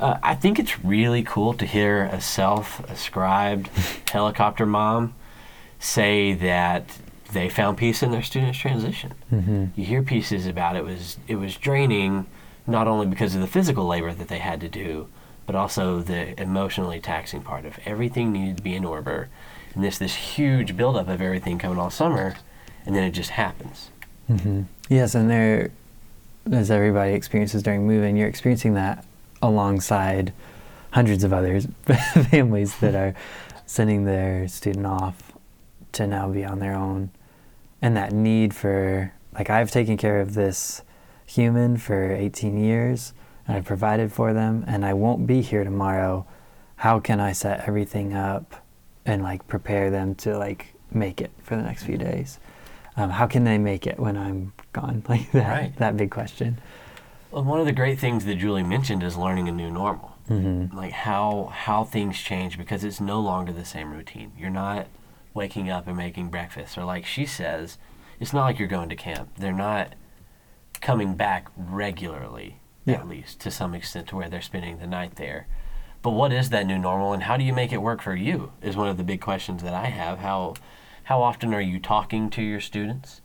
Uh, 0.03 0.19
I 0.21 0.35
think 0.35 0.59
it's 0.59 0.85
really 0.85 1.23
cool 1.23 1.55
to 1.55 1.65
hear 1.65 2.07
a 2.07 2.21
self 2.21 2.81
ascribed 2.91 3.69
helicopter 4.11 4.67
mom 4.67 5.15
say 5.79 6.33
that 6.33 6.99
they 7.33 7.49
found 7.49 7.79
peace 7.79 8.03
in 8.03 8.11
their 8.11 8.23
students' 8.23 8.59
transition. 8.59 9.15
Mm-hmm. 9.33 9.67
You 9.77 9.85
hear 9.85 10.03
pieces 10.03 10.49
about 10.49 10.75
it 10.75 10.85
was 10.85 11.19
it 11.29 11.37
was 11.37 11.57
draining 11.57 12.27
not 12.67 12.89
only 12.89 13.07
because 13.07 13.37
of 13.37 13.41
the 13.41 13.47
physical 13.47 13.87
labor 13.87 14.13
that 14.13 14.27
they 14.27 14.39
had 14.39 14.61
to 14.63 14.69
do, 14.69 15.07
but 15.47 15.55
also 15.55 16.01
the 16.01 16.41
emotionally 16.41 16.99
taxing 16.99 17.43
part 17.43 17.65
of 17.65 17.79
everything 17.85 18.33
needed 18.33 18.57
to 18.57 18.63
be 18.63 18.75
in 18.75 18.85
order. 18.85 19.29
And 19.73 19.85
this 19.85 19.99
this 19.99 20.17
huge 20.17 20.77
buildup 20.77 21.09
of 21.09 21.23
everything 21.23 21.59
coming 21.61 21.79
all 21.79 21.91
summer, 21.91 22.35
and 22.85 22.97
then 22.97 23.05
it 23.05 23.13
just 23.13 23.31
happens. 23.31 23.91
hmm 24.27 24.63
Yes, 24.89 25.15
and 25.15 25.31
there, 25.31 25.71
as 26.51 26.73
everybody 26.73 27.13
experiences 27.13 27.63
during 27.63 27.87
moving, 27.87 28.17
you're 28.17 28.29
experiencing 28.29 28.75
that 28.75 29.05
alongside 29.43 30.33
hundreds 30.93 31.25
of 31.25 31.33
others 31.33 31.67
families 32.31 32.77
that 32.79 32.95
are 32.95 33.15
sending 33.67 34.05
their 34.05 34.47
student 34.49 34.87
off 34.87 35.33
to 35.93 36.07
now 36.07 36.29
be 36.29 36.45
on 36.45 36.59
their 36.59 36.75
own, 36.75 37.11
and 37.83 37.97
that 37.97 38.13
need 38.13 38.55
for 38.55 39.13
like 39.35 39.51
I've 39.51 39.71
taken 39.71 39.97
care 39.97 40.21
of 40.21 40.35
this 40.35 40.83
human 41.27 41.77
for 41.77 42.13
18 42.13 42.63
years, 42.63 43.13
and 43.47 43.57
I've 43.57 43.65
provided 43.65 44.13
for 44.13 44.33
them, 44.33 44.65
and 44.67 44.85
I 44.85 44.93
won't 44.95 45.27
be 45.27 45.41
here 45.43 45.65
tomorrow. 45.65 46.27
How 46.77 46.99
can 47.01 47.21
I 47.21 47.33
set 47.33 47.67
everything 47.67 48.15
up 48.15 48.55
and 49.07 49.23
like 49.23 49.47
prepare 49.49 49.91
them 49.91 50.15
to 50.17 50.37
like 50.39 50.75
make 50.91 51.21
it 51.21 51.31
for 51.43 51.57
the 51.57 51.63
next 51.63 51.85
few 51.85 51.97
days? 51.99 52.39
um, 52.97 53.09
how 53.09 53.27
can 53.27 53.45
they 53.45 53.57
make 53.57 53.87
it 53.87 53.99
when 53.99 54.17
I'm 54.19 54.53
gone? 54.75 55.03
Like 55.09 55.31
that, 55.33 55.49
Right. 55.49 55.77
that 55.79 55.97
big 55.97 56.11
question. 56.11 56.59
Well, 57.33 57.45
one 57.45 57.61
of 57.61 57.67
the 57.67 57.73
great 57.73 57.99
things 57.99 58.27
that 58.27 58.35
Julie 58.37 58.63
mentioned 58.63 59.03
is 59.03 59.17
learning 59.17 59.49
a 59.49 59.53
new 59.53 59.71
normal. 59.71 60.17
Mm-hmm. 60.29 60.77
Like 60.77 60.93
how 60.93 61.51
how 61.53 61.83
things 61.83 62.19
change 62.19 62.59
because 62.59 62.85
it's 62.85 63.01
no 63.01 63.21
longer 63.21 63.53
the 63.53 63.65
same 63.65 63.91
routine. 63.91 64.33
You're 64.39 64.51
not 64.51 64.87
waking 65.35 65.71
up 65.71 65.87
and 65.89 65.97
making 65.97 66.29
breakfast, 66.29 66.77
or 66.77 66.85
like 66.85 67.07
she 67.07 67.25
says, 67.25 67.79
it's 68.21 68.35
not 68.35 68.45
like 68.45 68.59
you're 68.59 68.69
going 68.69 68.91
to 68.91 68.97
camp. 68.97 69.31
They're 69.39 69.51
not 69.53 69.95
coming 70.83 71.15
back 71.15 71.49
regularly, 71.57 72.61
Yeah. 72.85 72.97
at 72.97 73.09
least 73.09 73.41
to 73.41 73.51
some 73.51 73.75
extent, 73.75 74.09
to 74.09 74.17
where 74.17 74.29
they're 74.29 74.43
spending 74.43 74.79
the 74.79 74.87
night 74.87 75.17
there. 75.17 75.47
But 76.03 76.11
what 76.11 76.33
is 76.33 76.51
that 76.51 76.67
new 76.67 76.79
normal, 76.79 77.13
and 77.15 77.23
how 77.23 77.37
do 77.39 77.45
you 77.45 77.53
make 77.55 77.73
it 77.73 77.79
work 77.81 78.03
for 78.03 78.15
you? 78.15 78.53
Is 78.61 78.77
one 78.77 78.89
of 78.89 78.99
the 78.99 79.05
big 79.05 79.21
questions 79.23 79.63
that 79.63 79.75
I 79.75 79.87
have. 79.87 80.19
How 80.19 80.55
how 81.05 81.23
often 81.23 81.55
are 81.55 81.61
you 81.63 81.81
talking 81.81 82.29
to 82.31 82.43
your 82.43 82.61
students? 82.61 83.23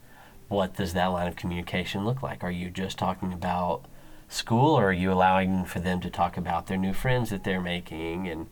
What 0.47 0.75
does 0.77 0.93
that 0.93 1.07
line 1.07 1.27
of 1.27 1.35
communication 1.35 2.05
look 2.05 2.23
like? 2.23 2.41
Are 2.43 2.51
you 2.51 2.69
just 2.69 2.97
talking 2.97 3.33
about 3.33 3.83
school, 4.27 4.77
or 4.77 4.89
are 4.89 4.93
you 4.93 5.11
allowing 5.11 5.65
for 5.65 5.79
them 5.79 5.99
to 6.01 6.09
talk 6.09 6.37
about 6.37 6.67
their 6.67 6.77
new 6.77 6.93
friends 6.93 7.29
that 7.29 7.43
they're 7.43 7.61
making 7.61 8.27
and 8.27 8.47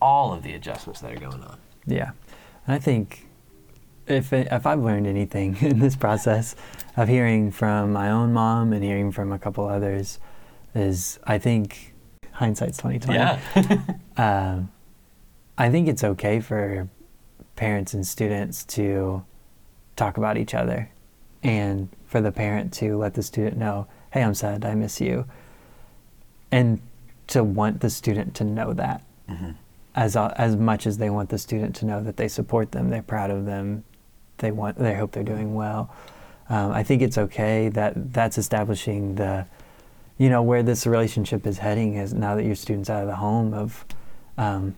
all 0.00 0.32
of 0.32 0.42
the 0.42 0.54
adjustments 0.54 1.00
that 1.00 1.12
are 1.12 1.20
going 1.20 1.42
on? 1.42 1.58
Yeah, 1.86 2.12
and 2.66 2.74
I 2.74 2.78
think 2.78 3.26
if 4.06 4.32
it, 4.32 4.48
if 4.50 4.66
I've 4.66 4.80
learned 4.80 5.06
anything 5.06 5.56
in 5.60 5.78
this 5.78 5.96
process 5.96 6.56
of 6.96 7.08
hearing 7.08 7.50
from 7.50 7.92
my 7.92 8.10
own 8.10 8.32
mom 8.32 8.72
and 8.72 8.82
hearing 8.82 9.12
from 9.12 9.32
a 9.32 9.38
couple 9.38 9.66
others, 9.66 10.18
is 10.74 11.18
I 11.24 11.38
think 11.38 11.94
hindsight's 12.32 12.78
twenty 12.78 12.98
twenty. 12.98 13.18
Yeah. 13.18 13.40
um, 14.16 14.70
I 15.56 15.70
think 15.70 15.88
it's 15.88 16.02
okay 16.02 16.40
for 16.40 16.88
parents 17.56 17.92
and 17.92 18.06
students 18.06 18.64
to 18.64 19.22
talk 19.94 20.16
about 20.16 20.38
each 20.38 20.54
other 20.54 20.90
and 21.42 21.90
for 22.06 22.20
the 22.22 22.32
parent 22.32 22.72
to 22.72 22.96
let 22.96 23.12
the 23.12 23.22
student 23.22 23.58
know, 23.58 23.86
hey, 24.10 24.22
I'm 24.22 24.34
sad, 24.34 24.64
I 24.64 24.74
miss 24.74 25.00
you. 25.00 25.24
And 26.50 26.80
to 27.28 27.44
want 27.44 27.80
the 27.80 27.90
student 27.90 28.34
to 28.36 28.44
know 28.44 28.72
that 28.72 29.02
Mhm. 29.28 29.54
as, 29.94 30.16
as 30.16 30.56
much 30.56 30.86
as 30.86 30.98
they 30.98 31.10
want 31.10 31.28
the 31.28 31.38
student 31.38 31.76
to 31.76 31.86
know 31.86 32.02
that 32.02 32.16
they 32.16 32.26
support 32.28 32.72
them, 32.72 32.90
they're 32.90 33.02
proud 33.02 33.30
of 33.30 33.46
them, 33.46 33.84
they 34.38 34.50
want, 34.50 34.78
they 34.78 34.94
hope 34.94 35.12
they're 35.12 35.22
doing 35.22 35.54
well. 35.54 35.90
Um, 36.48 36.72
I 36.72 36.82
think 36.82 37.02
it's 37.02 37.16
okay 37.18 37.68
that 37.68 38.12
that's 38.12 38.36
establishing 38.36 39.14
the, 39.14 39.46
you 40.18 40.28
know, 40.28 40.42
where 40.42 40.64
this 40.64 40.86
relationship 40.86 41.46
is 41.46 41.58
heading 41.58 41.94
is 41.94 42.12
now 42.12 42.34
that 42.34 42.44
your 42.44 42.56
student's 42.56 42.90
out 42.90 43.02
of 43.02 43.08
the 43.08 43.16
home 43.16 43.54
of, 43.54 43.84
um, 44.36 44.74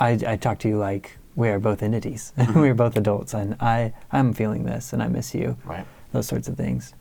I, 0.00 0.18
I 0.26 0.36
talk 0.36 0.58
to 0.60 0.68
you 0.68 0.76
like 0.78 1.18
we 1.36 1.48
are 1.50 1.60
both 1.60 1.82
entities 1.84 2.32
and 2.36 2.52
we're 2.56 2.74
both 2.74 2.96
adults 2.96 3.32
and 3.34 3.54
I, 3.60 3.92
I'm 4.10 4.32
feeling 4.32 4.64
this 4.64 4.92
and 4.92 5.00
I 5.00 5.06
miss 5.06 5.32
you, 5.36 5.56
right. 5.64 5.86
those 6.10 6.26
sorts 6.26 6.48
of 6.48 6.56
things. 6.56 6.94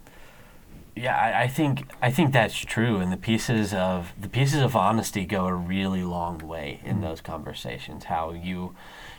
Yeah, 0.95 1.17
I, 1.17 1.43
I 1.43 1.47
think 1.47 1.91
I 2.01 2.11
think 2.11 2.33
that's 2.33 2.57
true, 2.57 2.97
and 2.97 3.11
the 3.11 3.17
pieces 3.17 3.73
of 3.73 4.13
the 4.19 4.29
pieces 4.29 4.61
of 4.61 4.75
honesty 4.75 5.25
go 5.25 5.47
a 5.47 5.53
really 5.53 6.03
long 6.03 6.37
way 6.47 6.79
in 6.83 6.95
mm-hmm. 6.95 7.05
those 7.05 7.21
conversations. 7.21 8.05
How 8.05 8.31
you 8.31 8.75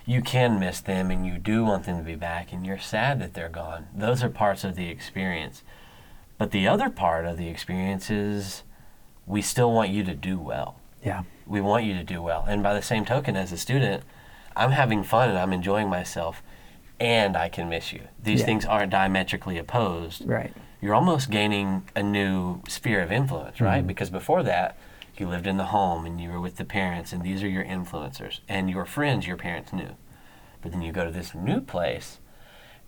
you 0.07 0.23
can 0.23 0.61
miss 0.61 0.81
them, 0.81 1.11
and 1.11 1.27
you 1.27 1.39
do 1.39 1.65
want 1.65 1.85
them 1.85 1.99
to 1.99 2.05
be 2.05 2.15
back, 2.15 2.53
and 2.53 2.65
you're 2.65 2.79
sad 2.79 3.21
that 3.21 3.35
they're 3.35 3.49
gone. 3.49 3.89
Those 3.95 4.23
are 4.23 4.29
parts 4.29 4.63
of 4.63 4.77
the 4.77 4.89
experience, 4.89 5.63
but 6.39 6.53
the 6.53 6.69
other 6.69 6.91
part 6.91 7.25
of 7.27 7.39
the 7.39 7.49
experience 7.49 8.09
is 8.09 8.63
we 9.27 9.43
still 9.43 9.73
want 9.73 9.91
you 9.91 10.05
to 10.05 10.15
do 10.15 10.39
well. 10.39 10.79
Yeah. 11.03 11.25
We 11.47 11.61
want 11.61 11.85
you 11.85 11.95
to 11.95 12.05
do 12.05 12.23
well, 12.23 12.45
and 12.47 12.63
by 12.63 12.75
the 12.75 12.83
same 12.83 13.05
token, 13.05 13.37
as 13.37 13.51
a 13.51 13.59
student, 13.59 14.05
I'm 14.57 14.71
having 14.71 15.03
fun 15.03 15.29
and 15.29 15.39
I'm 15.39 15.53
enjoying 15.53 15.89
myself, 15.89 16.41
and 17.01 17.37
I 17.37 17.49
can 17.49 17.69
miss 17.69 17.93
you. 17.93 18.03
These 18.23 18.41
Yeah. 18.41 18.47
things 18.47 18.65
aren't 18.65 18.91
diametrically 18.91 19.59
opposed 19.59 20.25
Right. 20.25 20.53
You're 20.81 20.95
almost 20.95 21.31
gaining 21.31 21.89
a 21.97 22.03
new 22.03 22.63
sphere 22.69 23.01
of 23.01 23.11
influence, 23.11 23.61
right? 23.61 23.85
Mhm. 23.85 23.87
Because 23.87 24.11
before 24.11 24.43
that, 24.43 24.77
you 25.17 25.29
lived 25.29 25.47
in 25.47 25.57
the 25.57 25.67
home 25.67 26.05
and 26.07 26.21
you 26.21 26.31
were 26.31 26.41
with 26.41 26.57
the 26.57 26.65
parents, 26.65 27.13
and 27.13 27.23
these 27.23 27.43
are 27.43 27.49
your 27.49 27.65
influencers 27.65 28.41
and 28.49 28.69
your 28.69 28.85
friends 28.85 29.27
your 29.27 29.37
parents 29.37 29.73
knew. 29.73 29.97
But 30.61 30.73
then 30.73 30.83
you 30.83 30.93
go 30.93 31.05
to 31.05 31.11
this 31.11 31.35
new 31.35 31.61
place, 31.61 32.19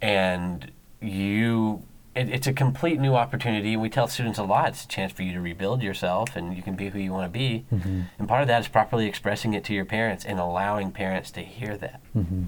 and 0.01 0.71
you. 1.01 1.83
It, 2.15 2.31
it's 2.31 2.47
a 2.47 2.55
complete 2.55 2.99
new 2.99 3.15
opportunity, 3.15 3.75
and 3.75 3.83
we 3.83 3.91
tell 3.91 4.09
students 4.09 4.39
a 4.39 4.43
lot. 4.43 4.69
It's 4.71 4.85
a 4.85 4.89
chance 4.89 5.13
for 5.13 5.23
you 5.23 5.35
to 5.35 5.41
rebuild 5.43 5.83
yourself, 5.83 6.35
and 6.35 6.57
you 6.57 6.63
can 6.63 6.75
be 6.75 6.89
who 6.89 6.99
you 6.99 7.13
want 7.13 7.31
to 7.31 7.39
be. 7.39 7.67
Mm-hmm. 7.71 8.01
And 8.19 8.27
part 8.27 8.41
of 8.41 8.49
that 8.49 8.61
is 8.61 8.69
properly 8.69 9.07
expressing 9.07 9.53
it 9.53 9.65
to 9.65 9.75
your 9.75 9.85
parents 9.85 10.25
and 10.25 10.41
allowing 10.41 10.93
parents 10.93 11.31
to 11.33 11.41
hear 11.43 11.77
that. 11.77 12.01
Mm-hmm. 12.17 12.45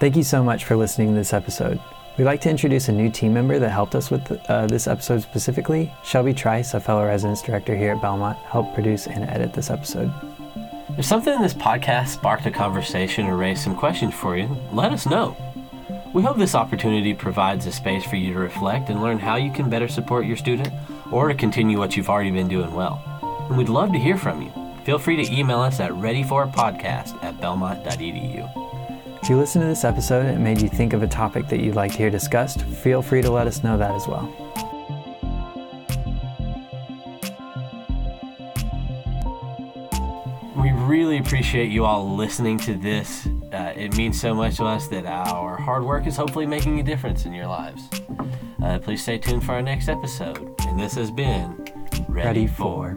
Thank 0.00 0.16
you 0.16 0.22
so 0.22 0.42
much 0.42 0.64
for 0.64 0.74
listening 0.74 1.08
to 1.08 1.14
this 1.14 1.34
episode. 1.34 1.78
We'd 2.16 2.24
like 2.24 2.40
to 2.42 2.50
introduce 2.50 2.88
a 2.88 2.92
new 2.92 3.10
team 3.10 3.34
member 3.34 3.58
that 3.58 3.68
helped 3.68 3.94
us 3.94 4.10
with 4.10 4.32
uh, 4.48 4.66
this 4.66 4.86
episode 4.86 5.20
specifically. 5.20 5.92
Shelby 6.02 6.32
Trice, 6.32 6.72
a 6.72 6.80
fellow 6.80 7.04
residence 7.04 7.42
director 7.42 7.76
here 7.76 7.92
at 7.92 8.00
Belmont, 8.00 8.38
helped 8.38 8.72
produce 8.72 9.06
and 9.06 9.24
edit 9.24 9.52
this 9.52 9.68
episode. 9.68 10.10
If 10.96 11.04
something 11.04 11.34
in 11.34 11.42
this 11.42 11.52
podcast 11.52 12.08
sparked 12.08 12.46
a 12.46 12.50
conversation 12.50 13.26
or 13.26 13.36
raised 13.36 13.62
some 13.62 13.76
questions 13.76 14.14
for 14.14 14.34
you, 14.34 14.48
let 14.72 14.92
us 14.92 15.04
know. 15.04 15.36
We 16.14 16.22
hope 16.22 16.38
this 16.38 16.54
opportunity 16.54 17.12
provides 17.12 17.66
a 17.66 17.72
space 17.72 18.06
for 18.06 18.16
you 18.16 18.32
to 18.32 18.38
reflect 18.38 18.88
and 18.88 19.02
learn 19.02 19.18
how 19.18 19.36
you 19.36 19.52
can 19.52 19.68
better 19.68 19.86
support 19.86 20.24
your 20.24 20.38
student 20.38 20.72
or 21.12 21.28
to 21.28 21.34
continue 21.34 21.78
what 21.78 21.98
you've 21.98 22.08
already 22.08 22.30
been 22.30 22.48
doing 22.48 22.72
well. 22.72 23.02
And 23.50 23.58
we'd 23.58 23.68
love 23.68 23.92
to 23.92 23.98
hear 23.98 24.16
from 24.16 24.40
you. 24.40 24.50
Feel 24.84 24.98
free 24.98 25.22
to 25.22 25.34
email 25.34 25.60
us 25.60 25.80
at 25.80 25.90
readyforpodcast 25.90 27.22
at 27.22 27.38
belmont.edu. 27.42 28.75
If 29.26 29.30
you 29.30 29.38
listened 29.38 29.62
to 29.64 29.66
this 29.66 29.82
episode 29.82 30.24
and 30.24 30.36
it 30.36 30.38
made 30.38 30.62
you 30.62 30.68
think 30.68 30.92
of 30.92 31.02
a 31.02 31.08
topic 31.08 31.48
that 31.48 31.58
you'd 31.58 31.74
like 31.74 31.90
to 31.90 31.98
hear 31.98 32.10
discussed, 32.10 32.62
feel 32.62 33.02
free 33.02 33.22
to 33.22 33.28
let 33.28 33.48
us 33.48 33.64
know 33.64 33.76
that 33.76 33.90
as 33.90 34.06
well. 34.06 34.32
We 40.56 40.70
really 40.70 41.18
appreciate 41.18 41.72
you 41.72 41.84
all 41.84 42.14
listening 42.14 42.56
to 42.58 42.74
this. 42.74 43.26
Uh, 43.52 43.72
it 43.74 43.96
means 43.96 44.20
so 44.20 44.32
much 44.32 44.58
to 44.58 44.64
us 44.64 44.86
that 44.86 45.06
our 45.06 45.56
hard 45.56 45.82
work 45.82 46.06
is 46.06 46.16
hopefully 46.16 46.46
making 46.46 46.78
a 46.78 46.84
difference 46.84 47.24
in 47.24 47.32
your 47.32 47.48
lives. 47.48 47.82
Uh, 48.62 48.78
please 48.78 49.02
stay 49.02 49.18
tuned 49.18 49.42
for 49.42 49.54
our 49.54 49.62
next 49.62 49.88
episode. 49.88 50.54
And 50.68 50.78
this 50.78 50.94
has 50.94 51.10
been 51.10 51.66
Ready 52.08 52.46
for. 52.46 52.96